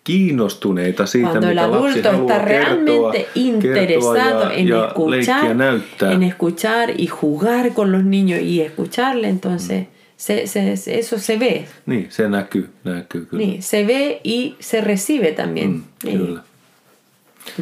[0.03, 4.77] kiinnostuneita siitä, Cuando el mitä lapsi adulto está haluaa kertoa, realmente interesado kertoa en ja,
[5.09, 6.11] leikkiä escuchar, näyttää.
[6.11, 9.87] en escuchar y jugar con los niños y escucharle, entonces
[10.17, 11.65] se, se- se- eso se ve.
[11.85, 13.43] Niin, se näkyy, näkyy kyllä.
[13.45, 15.69] Niin, se ve y se recibe también.
[15.69, 16.17] Mm, Niin.
[16.19, 16.39] kyllä.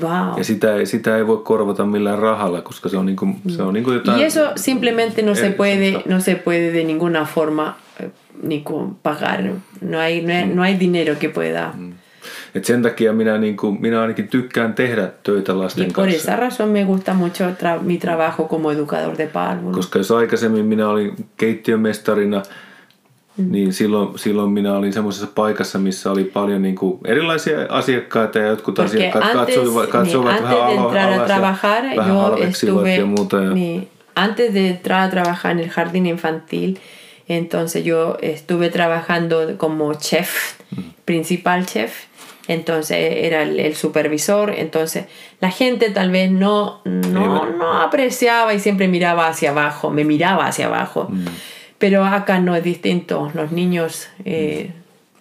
[0.02, 0.38] Wow.
[0.38, 3.74] Ja sitä ei, sitä ei voi korvata millään rahalla, koska se on, niinku, se on
[3.74, 4.20] niinku jotain...
[4.22, 8.10] Y eso simplemente no se puede, no se puede de ninguna forma eh,
[8.44, 9.42] ni con pagar.
[9.82, 11.74] No hay, no hay, no hay dinero que pueda.
[12.56, 16.32] Et sen takia minä, niin kuin, minä ainakin tykkään tehdä töitä lasten Y por kanssa.
[16.32, 19.76] esa razón me gusta mucho tra- mi trabajo como educador de párvulos.
[19.76, 22.44] Koska jos aikaisemmin minä olin keittiömestarina,
[23.38, 23.52] Mm.
[23.52, 28.48] niin silloin, silloin minä olin semmoisessa paikassa, missä oli paljon niin kuin erilaisia asiakkaita ja
[28.48, 33.06] jotkut Porque asiakkaat antes, katsoivat, katsoivat ni- vähän alas ja trabajar, vähän yo estuve, ja
[33.06, 33.38] muuta.
[33.38, 36.76] Ja, ni- antes de entrar a trabajar en el jardín infantil,
[37.28, 40.56] entonces yo estuve trabajando como chef,
[41.06, 42.06] principal chef,
[42.48, 45.06] entonces era el, el supervisor, entonces
[45.42, 50.46] la gente tal vez no, no, no apreciaba y siempre miraba hacia abajo, me miraba
[50.48, 51.10] hacia abajo.
[51.78, 54.10] Pero acá no es distinto, los niños...
[54.26, 54.72] eh,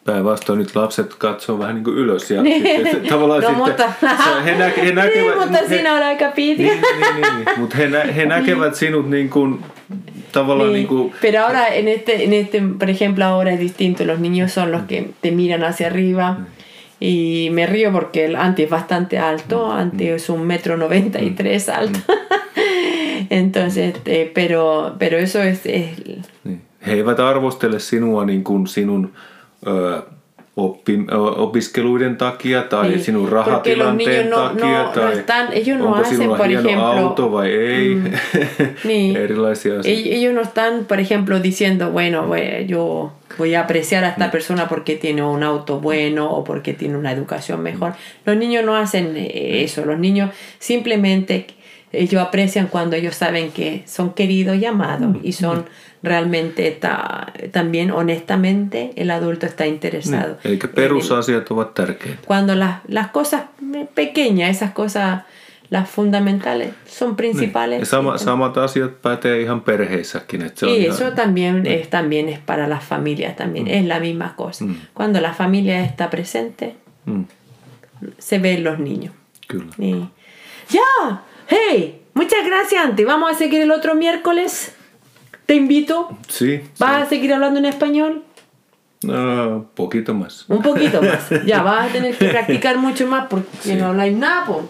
[0.04, 2.42] Päinvastoin nyt lapset katsoo vähän niin kuin ylös ja
[2.82, 5.14] sitten, tavallaan no, sitten mutta, se- he, näke, he näkevät...
[5.14, 6.62] niin, mutta he- siinä on aika pitkä.
[6.62, 7.58] niin, niin, niin, niin.
[7.60, 9.64] Mutta he, nä, he näkevät sinut niin kuin,
[10.32, 14.04] tavallaan Sí, niin kuin, Pero ahora, en este, en este, por ejemplo, ahora es distinto.
[14.04, 16.46] Los niños son los que te miran hacia arriba.
[17.00, 19.72] Y me río porque el Anti es bastante alto.
[19.72, 21.98] Anti es un metro noventa y tres alto.
[23.30, 26.00] Entonces, eh, pero, pero eso es, es-.
[26.86, 29.12] He eivät arvostele sinua niin kuin sinun
[30.56, 30.98] oppi,
[31.36, 33.00] opiskeluiden takia tai Niin.
[33.04, 36.60] sinun rahatilanteen no- takia no- no tai están- ellos no onko hacen, sinulla por hieno
[36.68, 36.98] ejemplo, mm.
[36.98, 37.96] auto vai ei.
[38.84, 39.16] Niin.
[39.16, 39.88] Erilaisia asioita.
[39.88, 44.30] Ell- Ellos no están, por ejemplo, diciendo, bueno, voy- yo voy a apreciar a esta
[44.30, 47.94] persona porque tiene un auto bueno o porque tiene una educación mejor.
[48.26, 49.84] Los niños no hacen eh, eso.
[49.86, 51.46] Los niños simplemente
[51.92, 55.64] ellos aprecian cuando ellos saben que son queridos y amados y son
[56.02, 60.36] realmente ta- también honestamente el adulto está interesado.
[60.44, 62.18] Eli perusasiat ovat tärkeitä.
[62.26, 63.42] cuando las, las cosas
[63.94, 65.22] pequeñas, esas cosas,
[65.70, 67.78] las fundamentales, son principales.
[67.80, 70.42] Ja sama, samat asiat pätee ihan perheissäkin.
[70.42, 73.84] Että se on y ihan, eso también es, también es para las familias, también es
[73.84, 74.64] la misma cosa.
[74.94, 76.74] Cuando la familia está presente,
[77.06, 77.22] mm,
[78.18, 79.14] se ven los niños.
[79.48, 80.08] kyllä.
[80.70, 81.22] ¡Ya!
[81.52, 82.02] ¡Hey!
[82.14, 82.92] Muchas gracias.
[83.04, 84.72] Vamos a seguir el otro miércoles.
[85.44, 86.16] Te invito.
[86.28, 88.24] Si, ¿Vas a seguir hablando en español?
[89.02, 90.46] no, poquito más.
[90.48, 91.28] Un poquito más.
[91.46, 94.46] Ya vas a tener que practicar mucho más porque no habláis nada.
[94.46, 94.62] po.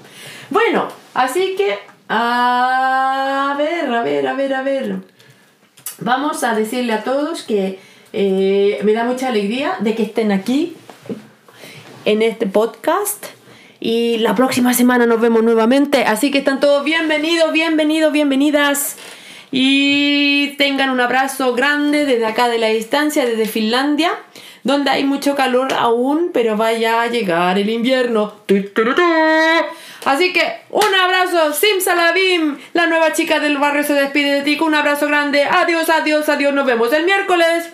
[0.51, 1.79] Bueno, así que,
[2.09, 4.97] a ver, a ver, a ver, a ver.
[6.01, 7.79] Vamos a decirle a todos que
[8.13, 10.77] eh, me da mucha alegría de que estén aquí
[12.05, 13.27] en este podcast.
[13.85, 16.05] Y la próxima semana nos vemos nuevamente.
[16.05, 18.97] Así que están todos bienvenidos, bienvenidos, bienvenidas.
[19.51, 24.13] Y tengan un abrazo grande desde acá de la distancia, desde Finlandia,
[24.63, 28.35] donde hay mucho calor aún, pero vaya a llegar el invierno.
[30.05, 34.77] Así que un abrazo, Simsalabim, la nueva chica del barrio se despide de ti un
[34.77, 35.43] abrazo grande.
[35.43, 37.69] Adiós, adiós, adiós, nos vemos el miércoles.